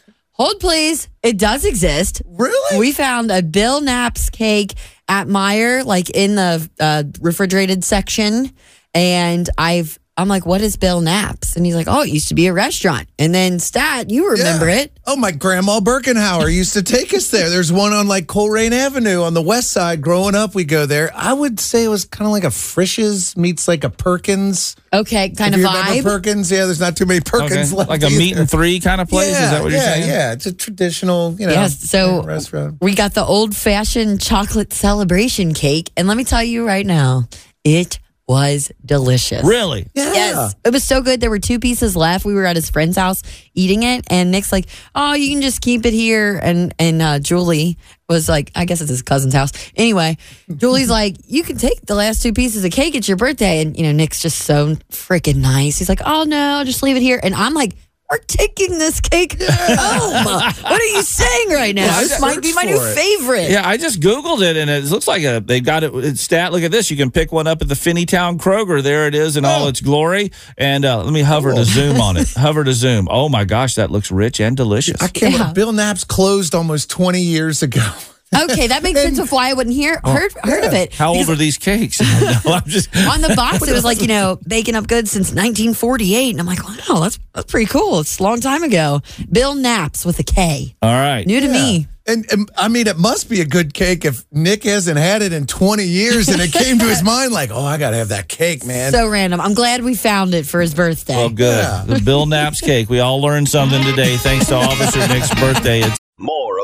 Hold 0.33 0.59
please. 0.59 1.07
It 1.23 1.37
does 1.37 1.63
exist. 1.63 2.21
Really? 2.25 2.79
We 2.79 2.91
found 2.91 3.31
a 3.31 3.41
Bill 3.41 3.79
Knapp's 3.79 4.29
cake 4.29 4.73
at 5.07 5.27
Meijer, 5.27 5.85
like 5.85 6.09
in 6.09 6.35
the 6.35 6.69
uh, 6.81 7.03
refrigerated 7.21 7.85
section. 7.85 8.51
And 8.93 9.49
I've, 9.57 9.97
I'm 10.19 10.27
like, 10.27 10.47
what 10.47 10.61
is 10.61 10.77
Bill 10.77 10.99
Knapp's? 10.99 11.55
And 11.55 11.63
he's 11.65 11.75
like, 11.75 11.87
oh, 11.87 12.01
it 12.01 12.09
used 12.09 12.29
to 12.29 12.33
be 12.33 12.47
a 12.47 12.53
restaurant. 12.53 13.07
And 13.19 13.35
then 13.35 13.59
Stat, 13.59 14.09
you 14.09 14.31
remember 14.31 14.67
Yeah. 14.67 14.77
it. 14.81 14.97
Oh, 15.05 15.15
my 15.15 15.31
grandma 15.31 15.79
Birkenhauer 15.79 16.51
used 16.51 16.73
to 16.73 16.81
take 16.81 17.13
us 17.13 17.29
there. 17.29 17.49
There's 17.51 17.71
one 17.71 17.93
on 17.93 18.07
like 18.07 18.25
Colerain 18.25 18.71
Avenue 18.71 19.21
on 19.21 19.35
the 19.35 19.43
west 19.43 19.69
side. 19.71 20.01
Growing 20.01 20.33
up, 20.33 20.55
we 20.55 20.63
go 20.65 20.87
there. 20.87 21.11
I 21.15 21.33
would 21.33 21.59
say 21.59 21.83
it 21.83 21.87
was 21.87 22.03
kind 22.05 22.25
of 22.25 22.31
like 22.31 22.43
a 22.43 22.49
Frisch's 22.51 23.37
meets 23.37 23.67
like 23.67 23.83
a 23.83 23.89
Perkins. 23.91 24.75
Okay, 24.91 25.29
kind 25.29 25.53
If 25.53 25.59
of 25.59 25.61
you 25.61 25.67
remember 25.67 25.93
vibe. 25.93 26.03
Perkins, 26.03 26.51
yeah. 26.51 26.65
There's 26.65 26.79
not 26.79 26.97
too 26.97 27.05
many 27.05 27.21
Perkins 27.21 27.69
Okay. 27.71 27.75
left. 27.77 27.89
Like 27.89 28.03
a 28.03 28.09
meat 28.09 28.31
either. 28.31 28.41
and 28.41 28.49
three 28.49 28.79
kind 28.79 28.99
of 28.99 29.07
place? 29.09 29.31
Yeah, 29.31 29.45
is 29.45 29.51
that 29.51 29.61
what 29.63 29.71
you're 29.71 29.81
yeah, 29.81 29.93
saying? 29.93 30.07
Yeah, 30.09 30.31
it's 30.33 30.45
a 30.47 30.53
traditional, 30.53 31.35
you 31.39 31.45
know, 31.45 31.53
Yes, 31.53 31.79
so 31.89 32.23
restaurant. 32.23 32.77
we 32.81 32.95
got 32.95 33.13
the 33.13 33.23
old 33.23 33.55
fashioned 33.55 34.19
chocolate 34.21 34.73
celebration 34.73 35.53
cake. 35.53 35.91
And 35.95 36.07
let 36.07 36.17
me 36.17 36.23
tell 36.23 36.43
you 36.43 36.65
right 36.65 36.85
now, 36.85 37.27
it 37.63 37.99
was 38.27 38.71
delicious. 38.85 39.43
Really? 39.45 39.87
Yeah. 39.93 40.13
Yes. 40.13 40.55
It 40.65 40.73
was 40.73 40.83
so 40.83 41.01
good. 41.01 41.21
There 41.21 41.29
were 41.29 41.39
two 41.39 41.59
pieces 41.59 41.95
left. 41.95 42.25
We 42.25 42.33
were 42.33 42.45
at 42.45 42.55
his 42.55 42.69
friend's 42.69 42.97
house 42.97 43.21
eating 43.53 43.83
it, 43.83 44.05
and 44.09 44.31
Nick's 44.31 44.51
like, 44.51 44.65
"Oh, 44.93 45.13
you 45.13 45.29
can 45.31 45.41
just 45.41 45.61
keep 45.61 45.85
it 45.85 45.93
here." 45.93 46.37
And 46.41 46.73
and 46.77 47.01
uh, 47.01 47.19
Julie 47.19 47.77
was 48.09 48.27
like, 48.27 48.51
"I 48.55 48.65
guess 48.65 48.81
it's 48.81 48.89
his 48.89 49.01
cousin's 49.01 49.33
house." 49.33 49.51
Anyway, 49.75 50.17
Julie's 50.55 50.89
like, 50.89 51.15
"You 51.25 51.43
can 51.43 51.57
take 51.57 51.85
the 51.85 51.95
last 51.95 52.21
two 52.21 52.33
pieces 52.33 52.65
of 52.65 52.71
cake. 52.71 52.95
It's 52.95 53.07
your 53.07 53.17
birthday." 53.17 53.61
And 53.61 53.77
you 53.77 53.83
know, 53.83 53.93
Nick's 53.93 54.21
just 54.21 54.39
so 54.39 54.75
freaking 54.91 55.37
nice. 55.37 55.77
He's 55.77 55.89
like, 55.89 56.01
"Oh 56.05 56.23
no, 56.23 56.63
just 56.65 56.83
leave 56.83 56.97
it 56.97 57.01
here." 57.01 57.19
And 57.21 57.33
I'm 57.33 57.53
like. 57.53 57.73
We're 58.09 58.19
taking 58.19 58.77
this 58.79 59.01
cake 59.01 59.35
home. 59.41 60.23
What 60.25 60.81
are 60.81 60.85
you 60.85 61.01
saying 61.01 61.49
right 61.49 61.75
now? 61.75 61.85
Yeah, 61.87 61.91
I 61.97 62.03
this 62.03 62.21
might 62.21 62.41
be 62.41 62.53
my 62.53 62.63
new 62.63 62.81
it. 62.81 62.95
favorite. 62.95 63.49
Yeah, 63.51 63.67
I 63.67 63.75
just 63.75 63.99
Googled 63.99 64.41
it 64.49 64.55
and 64.55 64.69
it 64.69 64.85
looks 64.85 65.07
like 65.09 65.23
a 65.23 65.41
they 65.45 65.59
got 65.59 65.83
it 65.83 65.93
it's 65.93 66.21
stat. 66.21 66.53
Look 66.53 66.63
at 66.63 66.71
this. 66.71 66.89
You 66.89 66.95
can 66.95 67.11
pick 67.11 67.33
one 67.33 67.47
up 67.47 67.61
at 67.61 67.67
the 67.67 67.75
Finneytown 67.75 68.37
Kroger. 68.37 68.81
There 68.81 69.07
it 69.07 69.15
is 69.15 69.35
in 69.35 69.43
all 69.43 69.67
its 69.67 69.81
glory. 69.81 70.31
And 70.57 70.85
uh, 70.85 71.03
let 71.03 71.11
me 71.11 71.21
hover 71.21 71.53
to 71.53 71.65
zoom 71.65 71.99
on 71.99 72.15
it. 72.15 72.29
hover 72.37 72.63
to 72.63 72.73
zoom. 72.73 73.07
Oh 73.11 73.27
my 73.27 73.43
gosh, 73.43 73.75
that 73.75 73.91
looks 73.91 74.09
rich 74.09 74.39
and 74.39 74.55
delicious. 74.55 75.01
I 75.01 75.09
can't 75.09 75.33
Yeah. 75.33 75.51
Bill 75.51 75.73
Knapp's 75.73 76.05
closed 76.05 76.55
almost 76.55 76.89
20 76.89 77.21
years 77.21 77.61
ago. 77.61 77.91
Okay, 78.35 78.67
that 78.67 78.83
makes 78.83 79.01
sense 79.01 79.19
of 79.19 79.31
why 79.31 79.49
I 79.49 79.53
wouldn't 79.53 79.75
hear 79.75 79.99
oh, 80.03 80.11
heard 80.11 80.33
heard 80.43 80.63
of 80.65 80.73
it. 80.73 80.93
How 80.93 81.13
old 81.13 81.29
are 81.29 81.35
these 81.35 81.57
cakes? 81.57 82.01
no, 82.45 82.53
I'm 82.53 82.63
just 82.65 82.89
on 82.95 83.21
the 83.21 83.33
box 83.35 83.67
it 83.67 83.73
was 83.73 83.85
like 83.85 84.01
you 84.01 84.07
know 84.07 84.37
baking 84.47 84.75
up 84.75 84.87
goods 84.87 85.11
since 85.11 85.27
1948 85.29 86.31
and 86.31 86.39
i'm 86.39 86.45
like 86.45 86.63
wow 86.67 86.99
that's 86.99 87.19
that's 87.33 87.51
pretty 87.51 87.65
cool 87.67 87.99
it's 87.99 88.19
a 88.19 88.23
long 88.23 88.39
time 88.41 88.63
ago 88.63 89.01
Bill 89.31 89.55
Knapp's 89.55 90.05
with 90.05 90.19
a 90.19 90.23
k 90.23 90.75
all 90.81 90.91
right. 90.91 91.25
new 91.25 91.39
to 91.39 91.47
me 91.47 91.87
And, 92.05 92.25
and 92.31 92.49
I 92.57 92.69
mean, 92.69 92.87
it 92.87 92.97
must 92.97 93.29
be 93.29 93.41
a 93.41 93.45
good 93.45 93.73
cake 93.73 94.05
if 94.05 94.23
Nick 94.31 94.63
hasn't 94.63 94.97
had 94.97 95.21
it 95.21 95.33
in 95.33 95.45
20 95.45 95.83
years 95.83 96.29
and 96.29 96.39
it 96.41 96.53
came 96.53 96.79
to 96.79 96.85
his 96.85 97.03
mind 97.13 97.33
like, 97.33 97.49
oh, 97.51 97.63
I 97.65 97.77
got 97.77 97.91
to 97.91 97.97
have 97.97 98.09
that 98.09 98.29
cake, 98.29 98.65
man. 98.65 98.91
so 98.93 99.07
random 99.09 99.41
i'm 99.41 99.53
glad 99.53 99.83
we 99.83 99.93
found 99.95 100.33
it 100.33 100.45
for 100.45 100.61
his 100.61 100.73
birthday 100.73 101.15
Well, 101.17 101.29
good. 101.29 101.63
Yeah. 101.63 101.83
The 101.85 102.01
Bill 102.01 102.25
Knapp's 102.25 102.61
cake. 102.61 102.89
We 102.89 102.99
all 103.01 103.21
learned 103.21 103.49
something 103.49 103.83
today 103.83 104.15
thanks 104.17 104.47
to 104.47 104.55
Officer 104.55 104.99
Nick's 105.07 105.33
birthday. 105.35 105.79
It's 105.81 105.89
More 105.89 105.97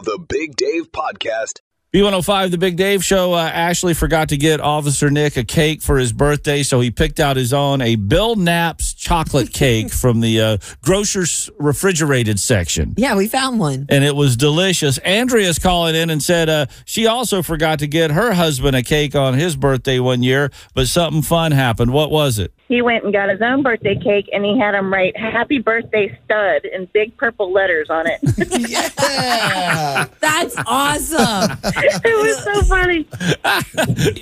the 0.04 0.20
Big 0.28 0.56
Dave 0.56 0.92
Podcast. 0.92 1.60
B105, 1.94 2.52
the 2.52 2.58
Big 2.58 2.76
Dave 2.76 3.04
Show. 3.04 3.34
Uh, 3.34 3.50
Ashley 3.54 3.94
forgot 3.94 4.30
to 4.30 4.38
get 4.38 4.60
Officer 4.60 5.10
Nick 5.10 5.38
a 5.38 5.44
cake 5.44 5.82
for 5.82 5.98
his 5.98 6.12
birthday, 6.12 6.64
so 6.64 6.80
he 6.82 6.92
picked 6.92 7.20
out 7.20 7.38
his 7.38 7.54
own, 7.54 7.82
a 7.82 7.96
Bill 7.96 8.36
Knapp's 8.36 8.93
chocolate 9.04 9.52
cake 9.54 9.92
from 10.04 10.22
the 10.22 10.40
uh, 10.42 10.58
grocer's 10.82 11.50
refrigerated 11.60 12.40
section. 12.40 12.94
yeah 12.98 13.16
we 13.16 13.28
found 13.28 13.60
one 13.60 13.86
And 13.90 14.04
it 14.04 14.16
was 14.16 14.36
delicious. 14.38 14.98
Andrea's 15.00 15.60
calling 15.60 15.96
in 15.96 16.10
and 16.10 16.24
said 16.24 16.50
uh, 16.50 16.66
she 16.86 17.06
also 17.06 17.42
forgot 17.42 17.80
to 17.80 17.88
get 17.88 18.12
her 18.12 18.34
husband 18.34 18.76
a 18.76 18.84
cake 18.84 19.16
on 19.16 19.34
his 19.34 19.56
birthday 19.56 20.00
one 20.00 20.24
year, 20.24 20.52
but 20.74 20.88
something 20.88 21.22
fun 21.22 21.52
happened. 21.52 21.92
What 21.92 22.12
was 22.12 22.40
it? 22.40 22.54
he 22.70 22.82
went 22.82 23.04
and 23.04 23.14
got 23.14 23.30
his 23.30 23.42
own 23.42 23.62
birthday 23.62 23.96
cake 23.96 24.28
and 24.34 24.44
he 24.44 24.58
had 24.58 24.74
him 24.74 24.92
write 24.92 25.16
happy 25.16 25.60
birthday 25.60 26.18
stud 26.26 26.66
in 26.66 26.88
big 26.94 27.16
purple 27.18 27.52
letters 27.52 27.88
on 27.90 28.06
it 28.08 28.20
yeah. 28.70 30.06
that's 30.20 30.56
awesome 30.66 31.56
it 31.64 32.18
was 32.24 32.44
so 32.44 32.62
funny 32.64 33.06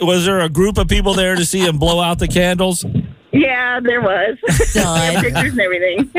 Was 0.01 0.25
there 0.25 0.39
a 0.41 0.49
group 0.49 0.77
of 0.77 0.87
people 0.89 1.13
there 1.13 1.35
to 1.35 1.45
see 1.45 1.59
him 1.65 1.77
blow 1.77 2.01
out 2.01 2.19
the 2.19 2.27
candles? 2.27 2.83
Yeah 3.33 3.79
there 3.79 4.01
was 4.01 4.37
Done. 4.73 5.23
pictures 5.23 5.51
and 5.51 5.59
everything 5.61 6.11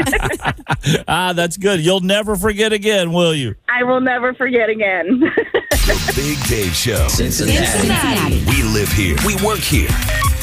ah, 1.09 1.33
that's 1.35 1.57
good. 1.57 1.81
You'll 1.85 2.01
never 2.01 2.37
forget 2.37 2.73
again, 2.73 3.13
will 3.13 3.35
you? 3.35 3.55
i 3.69 3.83
will 3.85 4.01
never 4.01 4.35
forget 4.35 4.69
again 4.69 5.21
The 5.71 6.13
Big 6.15 6.49
Dave 6.49 6.75
Show. 6.75 7.09
Cincinnati. 7.09 8.45
We 8.47 8.63
live 8.63 8.89
here. 8.93 9.17
We 9.27 9.35
work 9.45 9.59
here. 9.59 9.89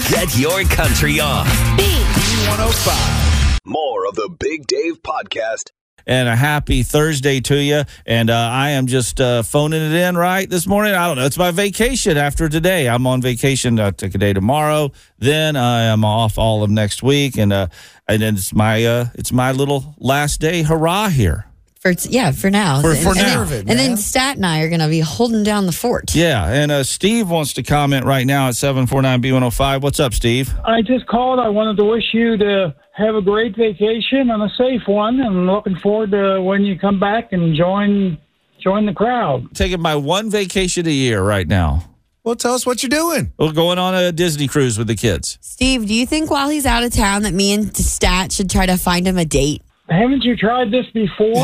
Get 0.10 0.38
your 0.38 0.64
country 0.66 1.20
on. 1.22 1.46
B105. 1.78 3.60
More 3.66 4.06
of 4.08 4.16
the 4.16 4.30
Big 4.38 4.68
Dave 4.68 5.02
Podcast. 5.02 5.72
And 6.10 6.28
a 6.28 6.36
happy 6.36 6.82
Thursday 6.82 7.40
to 7.40 7.56
you. 7.56 7.84
And 8.08 8.32
uh, 8.32 8.36
I 8.36 8.72
am 8.72 8.88
just 8.88 9.22
uh, 9.22 9.44
phoning 9.44 9.80
it 9.80 9.94
in 9.94 10.18
right 10.18 10.50
this 10.50 10.66
morning. 10.66 10.96
I 10.96 11.06
don't 11.06 11.18
know. 11.18 11.26
It's 11.26 11.38
my 11.38 11.52
vacation 11.52 12.18
after 12.18 12.50
today. 12.50 12.90
I'm 12.90 13.06
on 13.06 13.22
vacation. 13.22 13.80
I 13.80 13.92
took 13.92 14.16
a 14.16 14.18
day 14.18 14.34
tomorrow. 14.34 14.92
Then 15.20 15.56
I 15.56 15.84
am 15.84 16.04
off 16.04 16.40
all 16.40 16.64
of 16.64 16.72
next 16.72 17.04
week, 17.04 17.38
and 17.38 17.54
uh, 17.54 17.68
and 18.08 18.24
then 18.24 18.36
it's 18.36 18.52
my 18.52 18.84
uh, 18.84 19.06
it's 19.14 19.32
my 19.32 19.52
little 19.52 19.94
last 20.00 20.42
day. 20.42 20.64
Hurrah 20.64 21.10
here! 21.10 21.49
For 21.80 21.94
yeah 22.10 22.32
for 22.32 22.50
now 22.50 22.82
For- 22.82 22.92
and, 22.92 23.00
for 23.00 23.10
and 23.10 23.18
now. 23.18 23.44
then, 23.46 23.70
and 23.70 23.80
then 23.80 23.98
stat 23.98 24.36
and 24.36 24.46
i 24.46 24.62
are 24.62 24.70
gonna 24.70 24.90
be 24.90 25.00
holding 25.00 25.44
down 25.44 25.66
the 25.66 25.72
fort 25.72 26.14
Yeah, 26.16 26.46
and 26.46 26.72
uh, 26.72 26.84
Steve 26.84 27.30
wants 27.30 27.54
to 27.54 27.64
comment 27.64 28.06
right 28.06 28.26
now 28.28 28.48
at 28.50 28.56
seven 28.56 28.86
four 28.88 29.02
nine 29.02 29.22
B 29.22 29.32
one 29.32 29.42
zero 29.42 29.50
five. 29.52 29.82
What's 29.84 30.00
up, 30.00 30.14
Steve? 30.14 30.54
I 30.66 30.82
just 30.82 31.08
called. 31.08 31.40
I 31.40 31.50
wanted 31.50 31.78
to 31.78 31.86
wish 31.86 32.04
you 32.14 32.38
to 32.38 32.76
have 32.94 33.16
a 33.16 33.22
great 33.22 33.56
vacation 33.56 34.30
and 34.30 34.44
a 34.44 34.50
safe 34.58 34.82
one, 34.88 35.20
and 35.22 35.46
looking 35.48 35.78
forward 35.78 36.12
to 36.12 36.42
when 36.42 36.64
you 36.66 36.78
come 36.78 37.00
back 37.00 37.32
and 37.32 37.56
join 37.56 38.18
join 38.62 38.86
the 38.86 38.94
crowd. 38.94 39.54
Taking 39.56 39.82
my 39.82 39.96
one 39.96 40.30
vacation 40.30 40.86
a 40.88 40.92
year 40.92 41.22
right 41.24 41.48
now. 41.48 41.86
Well, 42.26 42.36
tell 42.36 42.54
us 42.54 42.66
what 42.66 42.84
you're 42.84 42.90
doing. 42.90 43.32
We're 43.40 43.54
going 43.54 43.80
on 43.80 43.96
a 43.96 44.12
Disney 44.12 44.48
cruise 44.48 44.78
with 44.78 44.88
the 44.88 44.96
kids. 44.96 45.38
steve 45.42 45.88
do 45.88 45.94
you 45.94 46.06
think 46.06 46.30
while 46.30 46.50
he's 46.50 46.66
out 46.66 46.84
of 46.84 46.92
town 46.92 47.24
that 47.24 47.34
me 47.34 47.54
and 47.54 47.76
stat 47.76 48.32
should 48.34 48.50
try 48.50 48.66
to 48.66 48.78
find 48.78 49.08
him 49.08 49.18
a 49.18 49.26
date 49.26 49.62
haven't 49.90 50.24
you 50.24 50.36
tried 50.36 50.72
this 50.72 50.86
before? 50.94 51.36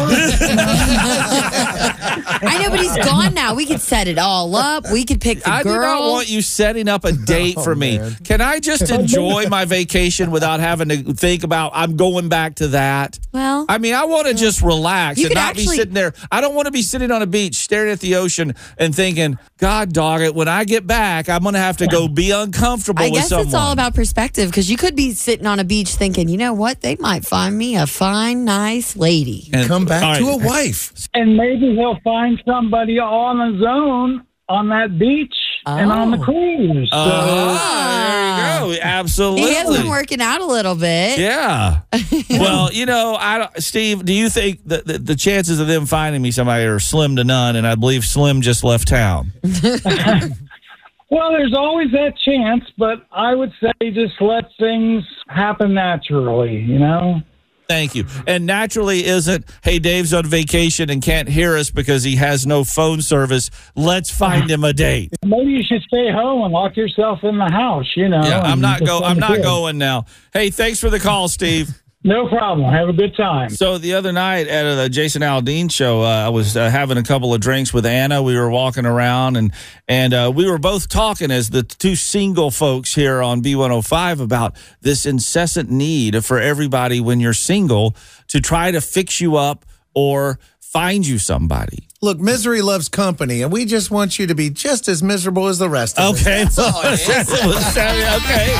I 2.47 2.59
know, 2.61 2.69
but 2.69 2.79
he's 2.79 2.97
gone 2.97 3.33
now. 3.33 3.55
We 3.55 3.65
could 3.65 3.81
set 3.81 4.07
it 4.07 4.19
all 4.19 4.55
up. 4.55 4.85
We 4.91 5.03
could 5.03 5.19
pick 5.19 5.41
the 5.43 5.49
I 5.49 5.63
girl. 5.63 5.73
I 5.73 5.75
do 5.75 5.81
not 5.81 6.01
want 6.11 6.29
you 6.29 6.41
setting 6.41 6.87
up 6.87 7.05
a 7.05 7.11
date 7.11 7.55
oh, 7.57 7.63
for 7.63 7.75
me. 7.75 7.99
Can 8.23 8.41
I 8.41 8.59
just 8.59 8.89
enjoy 8.91 9.47
my 9.49 9.65
vacation 9.65 10.31
without 10.31 10.59
having 10.59 10.89
to 10.89 11.13
think 11.13 11.43
about 11.43 11.71
I'm 11.73 11.95
going 11.97 12.29
back 12.29 12.55
to 12.55 12.69
that? 12.69 13.19
Well, 13.33 13.65
I 13.67 13.77
mean, 13.79 13.93
I 13.93 14.05
want 14.05 14.27
to 14.27 14.33
just 14.33 14.61
relax 14.61 15.17
and 15.19 15.27
could 15.29 15.35
not 15.35 15.55
be 15.55 15.65
sitting 15.65 15.93
there. 15.93 16.13
I 16.31 16.41
don't 16.41 16.55
want 16.55 16.67
to 16.67 16.71
be 16.71 16.81
sitting 16.81 17.11
on 17.11 17.21
a 17.21 17.27
beach 17.27 17.55
staring 17.55 17.91
at 17.91 17.99
the 17.99 18.15
ocean 18.15 18.53
and 18.77 18.95
thinking, 18.95 19.37
God 19.57 19.93
dog 19.93 20.19
it, 20.21 20.35
when 20.35 20.49
I 20.49 20.65
get 20.65 20.85
back, 20.85 21.29
I'm 21.29 21.41
going 21.41 21.53
to 21.53 21.59
have 21.59 21.77
to 21.77 21.87
go 21.87 22.09
be 22.09 22.31
uncomfortable 22.31 23.01
I 23.01 23.05
with 23.05 23.13
guess 23.13 23.29
someone. 23.29 23.45
it's 23.47 23.55
all 23.55 23.71
about 23.71 23.95
perspective 23.95 24.49
because 24.49 24.69
you 24.69 24.75
could 24.75 24.97
be 24.97 25.11
sitting 25.13 25.45
on 25.47 25.59
a 25.59 25.63
beach 25.63 25.95
thinking, 25.95 26.27
you 26.27 26.35
know 26.37 26.53
what? 26.53 26.81
They 26.81 26.97
might 26.97 27.25
find 27.25 27.57
me 27.57 27.77
a 27.77 27.87
fine, 27.87 28.43
nice 28.43 28.97
lady. 28.97 29.49
And- 29.53 29.65
Come 29.67 29.85
back 29.85 30.03
all 30.03 30.15
to 30.17 30.29
a 30.29 30.37
wife. 30.45 30.91
and 31.13 31.37
maybe 31.37 31.73
he'll 31.73 31.99
find 32.03 32.41
somebody 32.45 32.99
on 32.99 33.53
his 33.53 33.63
own 33.65 34.25
on 34.49 34.67
that 34.69 34.99
beach 34.99 35.33
and 35.65 35.89
on 35.89 36.11
the 36.11 36.17
Oh. 36.17 36.23
cruise. 36.23 36.89
So, 36.91 37.05
there 37.05 37.15
you 37.15 38.24
go. 38.37 38.75
Absolutely. 38.81 39.49
He 39.49 39.55
has 39.55 39.77
been 39.77 39.89
working 39.89 40.21
out 40.21 40.41
a 40.41 40.45
little 40.45 40.75
bit. 40.75 41.19
Yeah. 41.19 41.81
well, 42.29 42.71
you 42.71 42.85
know, 42.85 43.15
I 43.19 43.37
don't, 43.37 43.63
Steve, 43.63 44.05
do 44.05 44.13
you 44.13 44.29
think 44.29 44.61
that 44.65 44.85
the, 44.85 44.97
the 44.97 45.15
chances 45.15 45.59
of 45.59 45.67
them 45.67 45.85
finding 45.85 46.21
me 46.21 46.31
somebody 46.31 46.65
are 46.65 46.79
slim 46.79 47.15
to 47.17 47.23
none? 47.23 47.55
And 47.55 47.65
I 47.67 47.75
believe 47.75 48.05
Slim 48.05 48.41
just 48.41 48.63
left 48.63 48.87
town. 48.87 49.31
well, 49.43 51.31
there's 51.31 51.53
always 51.55 51.91
that 51.91 52.13
chance, 52.23 52.63
but 52.77 53.05
I 53.11 53.33
would 53.35 53.51
say 53.61 53.91
just 53.91 54.21
let 54.21 54.45
things 54.59 55.03
happen 55.27 55.73
naturally, 55.73 56.55
you 56.55 56.79
know? 56.79 57.21
Thank 57.67 57.95
you. 57.95 58.05
And 58.27 58.45
naturally 58.45 59.05
isn't, 59.05 59.45
hey, 59.63 59.79
Dave's 59.79 60.13
on 60.13 60.25
vacation 60.25 60.89
and 60.89 61.01
can't 61.01 61.27
hear 61.27 61.57
us 61.57 61.71
because 61.71 62.03
he 62.03 62.15
has 62.17 62.45
no 62.45 62.63
phone 62.63 63.01
service. 63.01 63.49
Let's 63.75 64.11
find 64.11 64.49
him 64.49 64.63
a 64.63 64.73
date. 64.73 65.13
Maybe 65.25 65.51
you 65.51 65.63
should 65.63 65.81
stay 65.83 66.11
home 66.11 66.43
and 66.43 66.53
lock 66.53 66.77
yourself 66.77 67.23
in 67.23 67.37
the 67.37 67.49
house, 67.49 67.91
you 67.95 68.09
know? 68.09 68.21
Yeah, 68.23 68.41
I'm 68.41 68.61
not 68.61 68.85
go. 68.85 68.99
I'm 68.99 69.19
not 69.19 69.41
going 69.41 69.77
now. 69.77 70.05
Hey, 70.33 70.49
thanks 70.49 70.79
for 70.79 70.89
the 70.89 70.99
call, 70.99 71.27
Steve. 71.27 71.69
No 72.05 72.27
problem. 72.27 72.71
Have 72.71 72.87
a 72.87 72.93
good 72.93 73.17
time. 73.17 73.49
So 73.49 73.79
the 73.79 73.95
other 73.95 74.11
night 74.11 74.47
at 74.47 74.75
the 74.75 74.89
Jason 74.89 75.23
Aldean 75.23 75.71
show, 75.71 76.03
uh, 76.03 76.27
I 76.27 76.29
was 76.29 76.55
uh, 76.55 76.69
having 76.69 76.99
a 76.99 77.03
couple 77.03 77.33
of 77.33 77.41
drinks 77.41 77.73
with 77.73 77.83
Anna. 77.83 78.21
We 78.21 78.37
were 78.37 78.51
walking 78.51 78.85
around 78.85 79.37
and 79.37 79.51
and 79.87 80.13
uh, 80.13 80.31
we 80.33 80.47
were 80.47 80.59
both 80.59 80.87
talking 80.87 81.31
as 81.31 81.49
the 81.49 81.63
two 81.63 81.95
single 81.95 82.51
folks 82.51 82.93
here 82.93 83.23
on 83.23 83.41
B105 83.41 84.21
about 84.21 84.55
this 84.81 85.07
incessant 85.07 85.71
need 85.71 86.23
for 86.23 86.39
everybody 86.39 87.01
when 87.01 87.19
you're 87.19 87.33
single 87.33 87.95
to 88.27 88.39
try 88.39 88.69
to 88.69 88.81
fix 88.81 89.19
you 89.19 89.35
up 89.37 89.65
or 89.95 90.37
find 90.59 91.07
you 91.07 91.17
somebody. 91.17 91.87
Look, 92.03 92.19
misery 92.19 92.61
loves 92.61 92.87
company, 92.87 93.41
and 93.41 93.51
we 93.51 93.65
just 93.65 93.89
want 93.89 94.19
you 94.19 94.27
to 94.27 94.35
be 94.35 94.51
just 94.51 94.87
as 94.87 95.01
miserable 95.01 95.47
as 95.47 95.57
the 95.57 95.69
rest 95.69 95.97
of 95.97 96.13
Okay. 96.21 96.43
us. 96.43 96.55
That's 96.55 96.75
all 96.75 96.81
it 96.83 96.93
is. 96.99 97.09
okay. 97.71 98.53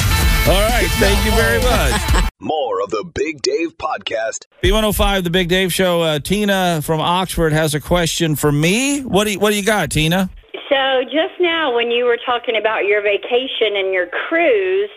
All 0.50 0.68
right. 0.68 0.88
Thank 0.98 1.24
you 1.26 1.32
very 1.34 1.62
much. 1.62 2.24
More 2.40 2.65
of 2.86 2.92
the 2.92 3.04
Big 3.04 3.42
Dave 3.42 3.78
Podcast. 3.78 4.46
B105, 4.64 5.24
the 5.24 5.32
Big 5.32 5.50
Dave 5.50 5.74
Show. 5.74 6.02
Uh, 6.04 6.20
Tina 6.20 6.82
from 6.84 7.02
Oxford 7.02 7.52
has 7.52 7.74
a 7.74 7.80
question 7.80 8.36
for 8.36 8.52
me. 8.52 9.02
What 9.02 9.26
do 9.26 9.32
you, 9.34 9.40
what 9.40 9.50
do 9.50 9.58
you 9.58 9.66
got, 9.66 9.90
Tina? 9.90 10.30
So 10.70 11.04
just 11.06 11.34
now, 11.40 11.76
when 11.76 11.90
you 11.90 12.06
were 12.06 12.20
talking 12.24 12.56
about 12.56 12.86
your 12.86 13.02
vacation 13.02 13.76
and 13.76 13.92
your 13.92 14.08
cruise, 14.08 14.90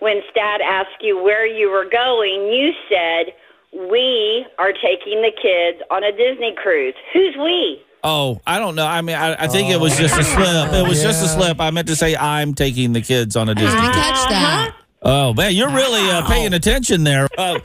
when 0.00 0.20
Stat 0.30 0.60
asked 0.60 1.00
you 1.00 1.22
where 1.22 1.46
you 1.46 1.70
were 1.70 1.88
going, 1.90 2.52
you 2.52 2.72
said, 2.90 3.32
"We 3.72 4.44
are 4.58 4.72
taking 4.72 5.22
the 5.22 5.32
kids 5.32 5.82
on 5.90 6.04
a 6.04 6.12
Disney 6.12 6.54
cruise." 6.62 6.94
Who's 7.14 7.36
we? 7.38 7.82
Oh, 8.04 8.40
I 8.46 8.58
don't 8.58 8.74
know. 8.74 8.86
I 8.86 9.00
mean, 9.00 9.16
I, 9.16 9.44
I 9.44 9.46
think 9.46 9.70
it 9.70 9.80
was 9.80 9.96
just 9.96 10.18
a 10.18 10.24
slip. 10.24 10.72
It 10.72 10.88
was 10.88 11.02
just 11.02 11.24
a 11.24 11.28
slip. 11.28 11.60
I 11.60 11.70
meant 11.70 11.88
to 11.88 11.96
say 11.96 12.16
I'm 12.16 12.54
taking 12.54 12.92
the 12.92 13.02
kids 13.02 13.36
on 13.36 13.48
a 13.48 13.54
Disney. 13.54 13.70
Didn't 13.70 13.92
cruise. 13.92 14.04
catch 14.04 14.28
that. 14.28 14.76
Oh 15.02 15.32
man, 15.32 15.54
you're 15.54 15.70
really 15.70 16.10
uh, 16.10 16.26
paying 16.28 16.52
attention 16.52 17.04
there. 17.04 17.26
Uh, 17.38 17.58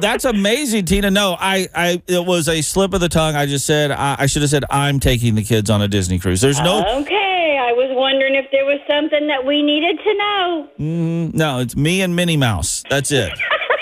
that's 0.00 0.24
amazing, 0.24 0.84
Tina. 0.84 1.10
No, 1.12 1.36
I, 1.38 1.68
I, 1.72 2.02
it 2.08 2.26
was 2.26 2.48
a 2.48 2.60
slip 2.60 2.92
of 2.92 3.00
the 3.00 3.08
tongue. 3.08 3.36
I 3.36 3.46
just 3.46 3.66
said 3.66 3.92
I, 3.92 4.16
I 4.18 4.26
should 4.26 4.42
have 4.42 4.50
said 4.50 4.64
I'm 4.68 4.98
taking 4.98 5.36
the 5.36 5.44
kids 5.44 5.70
on 5.70 5.80
a 5.80 5.86
Disney 5.86 6.18
cruise. 6.18 6.40
There's 6.40 6.60
no, 6.60 6.80
Okay, 7.02 7.58
I 7.62 7.72
was 7.72 7.90
wondering 7.92 8.34
if 8.34 8.50
there 8.50 8.64
was 8.64 8.80
something 8.88 9.28
that 9.28 9.46
we 9.46 9.62
needed 9.62 9.96
to 10.02 10.14
know. 10.14 10.68
mm, 10.80 11.34
no. 11.34 11.60
It's 11.60 11.76
me 11.76 12.02
and 12.02 12.16
Minnie 12.16 12.36
Mouse. 12.36 12.82
That's 12.90 13.12
it. 13.12 13.32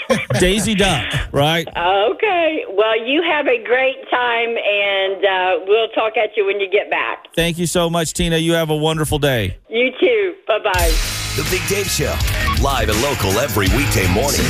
Daisy 0.39 0.75
Duck, 0.75 1.05
right? 1.33 1.67
Okay, 1.69 2.65
well, 2.71 2.99
you 3.07 3.23
have 3.23 3.47
a 3.47 3.63
great 3.65 3.97
time, 4.11 4.51
and 4.57 5.25
uh, 5.25 5.65
we'll 5.67 5.89
talk 5.89 6.17
at 6.17 6.37
you 6.37 6.47
when 6.47 6.61
you 6.61 6.69
get 6.71 6.91
back. 6.91 7.27
Thank 7.35 7.59
you 7.59 7.67
so 7.67 7.91
much, 7.91 8.13
Tina. 8.13 8.37
You 8.37 8.53
have 8.55 8.71
a 8.71 8.77
wonderful 8.77 9.19
day. 9.19 9.59
You 9.69 9.91
too. 10.01 10.35
Bye 10.47 10.59
bye. 10.63 10.95
The 11.37 11.47
Big 11.51 11.67
Dave 11.69 11.87
Show. 11.91 12.15
Live 12.63 12.89
and 12.89 13.01
local 13.03 13.31
every 13.41 13.67
weekday 13.77 14.07
morning. 14.13 14.41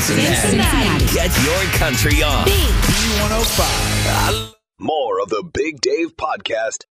Get 1.15 1.33
your 1.45 1.63
country 1.79 2.23
on. 2.23 2.45
B105. 2.47 4.53
More 4.79 5.21
of 5.23 5.31
the 5.31 5.43
Big 5.53 5.81
Dave 5.81 6.17
Podcast. 6.17 6.85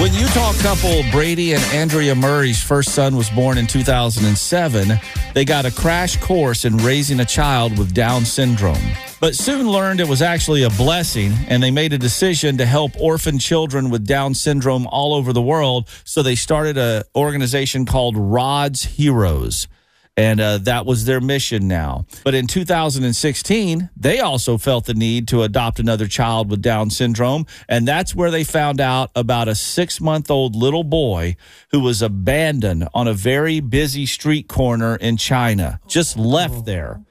When 0.00 0.12
Utah 0.12 0.52
couple 0.54 1.04
Brady 1.12 1.52
and 1.52 1.62
Andrea 1.72 2.16
Murray's 2.16 2.60
first 2.60 2.96
son 2.96 3.14
was 3.14 3.30
born 3.30 3.58
in 3.58 3.68
2007, 3.68 5.00
they 5.34 5.44
got 5.44 5.66
a 5.66 5.70
crash 5.70 6.16
course 6.16 6.64
in 6.64 6.76
raising 6.78 7.20
a 7.20 7.24
child 7.24 7.78
with 7.78 7.94
Down 7.94 8.24
syndrome. 8.24 8.90
But 9.20 9.36
soon 9.36 9.70
learned 9.70 10.00
it 10.00 10.08
was 10.08 10.20
actually 10.20 10.64
a 10.64 10.70
blessing, 10.70 11.32
and 11.46 11.62
they 11.62 11.70
made 11.70 11.92
a 11.92 11.98
decision 11.98 12.58
to 12.58 12.66
help 12.66 13.00
orphan 13.00 13.38
children 13.38 13.88
with 13.88 14.04
Down 14.04 14.34
syndrome 14.34 14.88
all 14.88 15.14
over 15.14 15.32
the 15.32 15.40
world. 15.40 15.88
So 16.02 16.24
they 16.24 16.34
started 16.34 16.76
an 16.76 17.04
organization 17.14 17.86
called 17.86 18.16
Rod's 18.16 18.82
Heroes 18.82 19.68
and 20.16 20.40
uh, 20.40 20.58
that 20.58 20.86
was 20.86 21.04
their 21.04 21.20
mission 21.20 21.66
now. 21.66 22.06
But 22.22 22.34
in 22.34 22.46
2016, 22.46 23.90
they 23.96 24.20
also 24.20 24.58
felt 24.58 24.86
the 24.86 24.94
need 24.94 25.26
to 25.28 25.42
adopt 25.42 25.80
another 25.80 26.06
child 26.06 26.50
with 26.50 26.62
Down 26.62 26.90
syndrome, 26.90 27.46
and 27.68 27.86
that's 27.86 28.14
where 28.14 28.30
they 28.30 28.44
found 28.44 28.80
out 28.80 29.10
about 29.14 29.48
a 29.48 29.54
six 29.54 30.00
month 30.00 30.30
old 30.30 30.54
little 30.54 30.84
boy 30.84 31.36
who 31.70 31.80
was 31.80 32.02
abandoned 32.02 32.88
on 32.94 33.08
a 33.08 33.14
very 33.14 33.60
busy 33.60 34.06
street 34.06 34.48
corner 34.48 34.96
in 34.96 35.16
China, 35.16 35.80
just 35.88 36.16
left 36.16 36.64
there. 36.64 37.02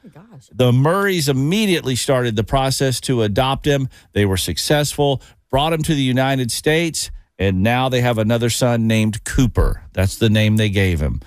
The 0.52 0.72
Murrays 0.72 1.30
immediately 1.30 1.96
started 1.96 2.36
the 2.36 2.44
process 2.44 3.00
to 3.02 3.22
adopt 3.22 3.66
him. 3.66 3.88
They 4.14 4.26
were 4.26 4.38
successful, 4.38 5.22
brought 5.50 5.74
him 5.74 5.84
to 5.84 5.94
the 5.94 6.02
United 6.02 6.52
States, 6.52 7.12
and 7.40 7.64
now 7.64 7.90
they 7.90 8.02
have 8.02 8.18
another 8.18 8.50
son 8.50 8.88
named 8.88 9.24
Cooper. 9.24 9.84
That's 9.94 10.18
the 10.18 10.30
name 10.30 10.58
they 10.58 10.70
gave 10.70 11.00
him. 11.00 11.22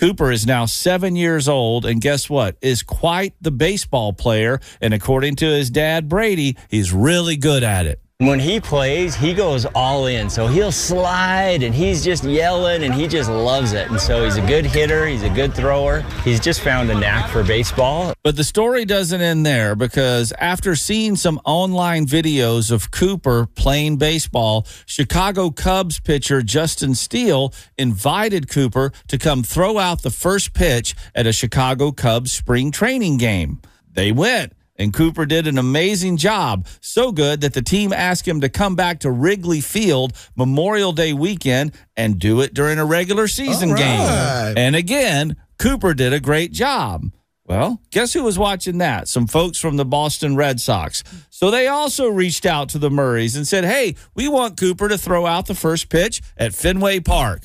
Cooper 0.00 0.32
is 0.32 0.46
now 0.46 0.64
seven 0.64 1.14
years 1.14 1.46
old, 1.46 1.84
and 1.84 2.00
guess 2.00 2.30
what? 2.30 2.56
Is 2.62 2.82
quite 2.82 3.34
the 3.42 3.50
baseball 3.50 4.14
player. 4.14 4.58
And 4.80 4.94
according 4.94 5.36
to 5.36 5.44
his 5.44 5.68
dad, 5.68 6.08
Brady, 6.08 6.56
he's 6.70 6.90
really 6.90 7.36
good 7.36 7.62
at 7.62 7.84
it. 7.84 8.00
When 8.20 8.38
he 8.38 8.60
plays, 8.60 9.14
he 9.14 9.32
goes 9.32 9.64
all 9.74 10.04
in. 10.04 10.28
So 10.28 10.46
he'll 10.46 10.72
slide 10.72 11.62
and 11.62 11.74
he's 11.74 12.04
just 12.04 12.22
yelling 12.22 12.82
and 12.82 12.92
he 12.92 13.08
just 13.08 13.30
loves 13.30 13.72
it. 13.72 13.88
And 13.88 13.98
so 13.98 14.24
he's 14.24 14.36
a 14.36 14.46
good 14.46 14.66
hitter, 14.66 15.06
he's 15.06 15.22
a 15.22 15.30
good 15.30 15.54
thrower. 15.54 16.02
He's 16.22 16.38
just 16.38 16.60
found 16.60 16.90
a 16.90 16.94
knack 16.94 17.30
for 17.30 17.42
baseball. 17.42 18.12
But 18.22 18.36
the 18.36 18.44
story 18.44 18.84
doesn't 18.84 19.22
end 19.22 19.46
there 19.46 19.74
because 19.74 20.34
after 20.38 20.76
seeing 20.76 21.16
some 21.16 21.40
online 21.46 22.04
videos 22.04 22.70
of 22.70 22.90
Cooper 22.90 23.46
playing 23.54 23.96
baseball, 23.96 24.66
Chicago 24.84 25.50
Cubs 25.50 25.98
pitcher 25.98 26.42
Justin 26.42 26.94
Steele 26.94 27.54
invited 27.78 28.50
Cooper 28.50 28.92
to 29.08 29.16
come 29.16 29.42
throw 29.42 29.78
out 29.78 30.02
the 30.02 30.10
first 30.10 30.52
pitch 30.52 30.94
at 31.14 31.26
a 31.26 31.32
Chicago 31.32 31.90
Cubs 31.90 32.32
spring 32.32 32.70
training 32.70 33.16
game. 33.16 33.62
They 33.90 34.12
went. 34.12 34.52
And 34.80 34.94
Cooper 34.94 35.26
did 35.26 35.46
an 35.46 35.58
amazing 35.58 36.16
job. 36.16 36.66
So 36.80 37.12
good 37.12 37.42
that 37.42 37.52
the 37.52 37.60
team 37.60 37.92
asked 37.92 38.26
him 38.26 38.40
to 38.40 38.48
come 38.48 38.74
back 38.74 39.00
to 39.00 39.10
Wrigley 39.10 39.60
Field 39.60 40.14
Memorial 40.34 40.92
Day 40.92 41.12
weekend 41.12 41.72
and 41.98 42.18
do 42.18 42.40
it 42.40 42.54
during 42.54 42.78
a 42.78 42.84
regular 42.86 43.28
season 43.28 43.72
All 43.72 43.76
game. 43.76 44.56
And 44.56 44.74
again, 44.74 45.36
Cooper 45.58 45.92
did 45.92 46.14
a 46.14 46.20
great 46.20 46.52
job. 46.52 47.12
Well, 47.44 47.82
guess 47.90 48.14
who 48.14 48.22
was 48.22 48.38
watching 48.38 48.78
that? 48.78 49.06
Some 49.06 49.26
folks 49.26 49.58
from 49.58 49.76
the 49.76 49.84
Boston 49.84 50.34
Red 50.34 50.60
Sox. 50.60 51.02
So 51.28 51.50
they 51.50 51.66
also 51.66 52.08
reached 52.08 52.46
out 52.46 52.70
to 52.70 52.78
the 52.78 52.90
Murrays 52.90 53.36
and 53.36 53.46
said, 53.46 53.64
hey, 53.64 53.96
we 54.14 54.28
want 54.28 54.58
Cooper 54.58 54.88
to 54.88 54.96
throw 54.96 55.26
out 55.26 55.46
the 55.46 55.54
first 55.54 55.90
pitch 55.90 56.22
at 56.38 56.54
Fenway 56.54 57.00
Park. 57.00 57.42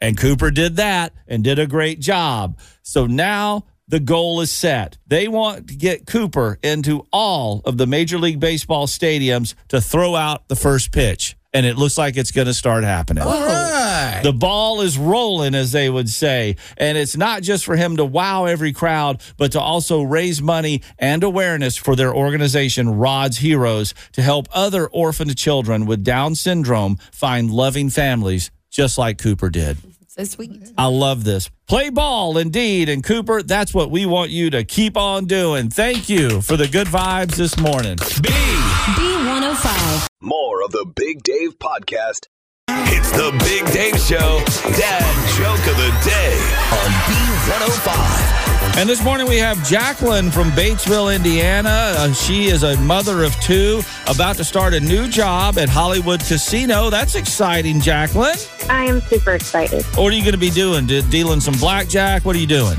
And 0.00 0.16
Cooper 0.16 0.50
did 0.50 0.76
that 0.76 1.12
and 1.26 1.44
did 1.44 1.58
a 1.58 1.66
great 1.66 2.00
job. 2.00 2.58
So 2.82 3.06
now 3.06 3.66
the 3.88 4.00
goal 4.00 4.40
is 4.40 4.50
set. 4.50 4.98
They 5.06 5.28
want 5.28 5.68
to 5.68 5.76
get 5.76 6.06
Cooper 6.06 6.58
into 6.62 7.06
all 7.12 7.62
of 7.64 7.78
the 7.78 7.86
Major 7.86 8.18
League 8.18 8.38
Baseball 8.40 8.86
stadiums 8.86 9.54
to 9.68 9.80
throw 9.80 10.14
out 10.14 10.46
the 10.48 10.56
first 10.56 10.92
pitch. 10.92 11.36
and 11.54 11.64
it 11.64 11.78
looks 11.78 11.96
like 11.96 12.16
it's 12.18 12.30
going 12.30 12.46
to 12.46 12.52
start 12.54 12.84
happening. 12.84 13.24
Right. 13.24 14.20
The 14.22 14.34
ball 14.34 14.82
is 14.82 14.98
rolling, 14.98 15.54
as 15.54 15.72
they 15.72 15.88
would 15.88 16.10
say. 16.10 16.56
And 16.76 16.98
it's 16.98 17.16
not 17.16 17.42
just 17.42 17.64
for 17.64 17.74
him 17.74 17.96
to 17.96 18.04
wow 18.04 18.44
every 18.44 18.72
crowd, 18.72 19.22
but 19.38 19.52
to 19.52 19.60
also 19.60 20.02
raise 20.02 20.42
money 20.42 20.82
and 20.98 21.24
awareness 21.24 21.76
for 21.76 21.96
their 21.96 22.14
organization, 22.14 22.90
Rod's 22.90 23.38
Heroes, 23.38 23.94
to 24.12 24.22
help 24.22 24.46
other 24.52 24.88
orphaned 24.88 25.36
children 25.38 25.86
with 25.86 26.04
Down 26.04 26.34
syndrome 26.34 26.96
find 27.12 27.50
loving 27.50 27.88
families, 27.88 28.50
just 28.70 28.98
like 28.98 29.16
Cooper 29.16 29.48
did. 29.48 29.78
So 30.18 30.24
sweet. 30.24 30.72
I 30.76 30.86
love 30.86 31.22
this. 31.22 31.48
Play 31.68 31.90
ball, 31.90 32.38
indeed. 32.38 32.88
And 32.88 33.04
Cooper, 33.04 33.40
that's 33.40 33.72
what 33.72 33.92
we 33.92 34.04
want 34.04 34.30
you 34.30 34.50
to 34.50 34.64
keep 34.64 34.96
on 34.96 35.26
doing. 35.26 35.70
Thank 35.70 36.08
you 36.08 36.40
for 36.40 36.56
the 36.56 36.66
good 36.66 36.88
vibes 36.88 37.36
this 37.36 37.56
morning. 37.56 37.96
B. 38.20 38.28
B105. 38.28 40.08
More 40.20 40.64
of 40.64 40.72
the 40.72 40.86
Big 40.96 41.22
Dave 41.22 41.56
podcast. 41.60 42.26
It's 42.68 43.12
the 43.12 43.30
Big 43.44 43.72
Dave 43.72 43.96
Show, 44.00 44.42
Dad 44.76 45.36
Joke 45.38 45.70
of 45.70 45.76
the 45.76 46.10
Day 46.10 46.34
on 46.72 46.90
B105. 47.06 48.47
And 48.78 48.88
this 48.88 49.02
morning 49.02 49.26
we 49.28 49.38
have 49.38 49.68
Jacqueline 49.68 50.30
from 50.30 50.52
Batesville, 50.52 51.12
Indiana. 51.12 51.68
Uh, 51.68 52.12
she 52.12 52.46
is 52.46 52.62
a 52.62 52.78
mother 52.82 53.24
of 53.24 53.34
two, 53.40 53.80
about 54.06 54.36
to 54.36 54.44
start 54.44 54.72
a 54.72 54.78
new 54.78 55.08
job 55.08 55.58
at 55.58 55.68
Hollywood 55.68 56.20
Casino. 56.20 56.88
That's 56.88 57.16
exciting, 57.16 57.80
Jacqueline. 57.80 58.36
I 58.70 58.84
am 58.84 59.00
super 59.00 59.32
excited. 59.32 59.84
What 59.96 60.12
are 60.12 60.16
you 60.16 60.22
going 60.22 60.30
to 60.30 60.38
be 60.38 60.50
doing? 60.50 60.86
De- 60.86 61.02
dealing 61.02 61.40
some 61.40 61.54
blackjack? 61.54 62.24
What 62.24 62.36
are 62.36 62.38
you 62.38 62.46
doing? 62.46 62.78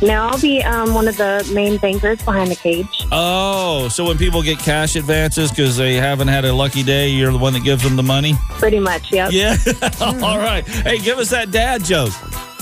Now 0.00 0.30
I'll 0.30 0.40
be 0.40 0.62
um, 0.62 0.94
one 0.94 1.08
of 1.08 1.18
the 1.18 1.46
main 1.52 1.76
bankers 1.76 2.22
behind 2.22 2.50
the 2.50 2.56
cage. 2.56 3.06
Oh, 3.12 3.88
so 3.88 4.06
when 4.06 4.16
people 4.16 4.42
get 4.42 4.58
cash 4.58 4.96
advances 4.96 5.50
because 5.50 5.76
they 5.76 5.96
haven't 5.96 6.28
had 6.28 6.46
a 6.46 6.54
lucky 6.54 6.82
day, 6.82 7.10
you're 7.10 7.32
the 7.32 7.38
one 7.38 7.52
that 7.52 7.64
gives 7.64 7.82
them 7.82 7.96
the 7.96 8.02
money? 8.02 8.32
Pretty 8.52 8.80
much, 8.80 9.12
yep. 9.12 9.30
Yeah. 9.30 9.58
All 10.00 10.38
right. 10.38 10.66
Hey, 10.66 11.00
give 11.00 11.18
us 11.18 11.28
that 11.30 11.50
dad 11.50 11.84
joke. 11.84 12.14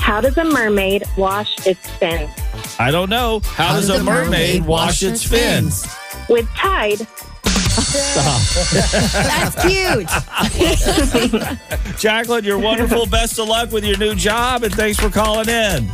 How 0.02 0.20
does 0.20 0.36
a 0.36 0.44
mermaid 0.44 1.04
wash 1.16 1.64
its 1.64 1.88
fins? 1.92 2.28
I 2.80 2.90
don't 2.90 3.08
know. 3.08 3.38
How, 3.44 3.76
does, 3.76 3.88
a 3.88 4.02
mermaid, 4.02 4.66
wash 4.66 5.00
its 5.04 5.22
fins? 5.22 5.86
With 6.28 6.48
Tide. 6.56 6.98
That's 9.12 9.62
cute. 9.62 10.08
Jacqueline, 12.00 12.44
you're 12.44 12.58
wonderful. 12.58 13.06
Best 13.06 13.38
of 13.38 13.46
luck 13.46 13.70
with 13.70 13.84
your 13.84 13.96
new 13.96 14.16
job, 14.16 14.64
and 14.64 14.74
thanks 14.74 14.98
for 14.98 15.08
calling 15.08 15.48
in. 15.48 15.86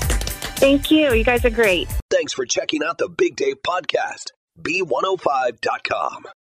Thank 0.56 0.90
you. 0.90 1.12
You 1.12 1.22
guys 1.22 1.44
are 1.44 1.50
great. 1.50 1.88
Thanks 2.10 2.32
for 2.32 2.46
checking 2.46 2.82
out 2.82 2.96
the 2.96 3.10
Big 3.10 3.36
Dave 3.36 3.56
podcast. 3.62 4.30
B105.com. 4.58 6.24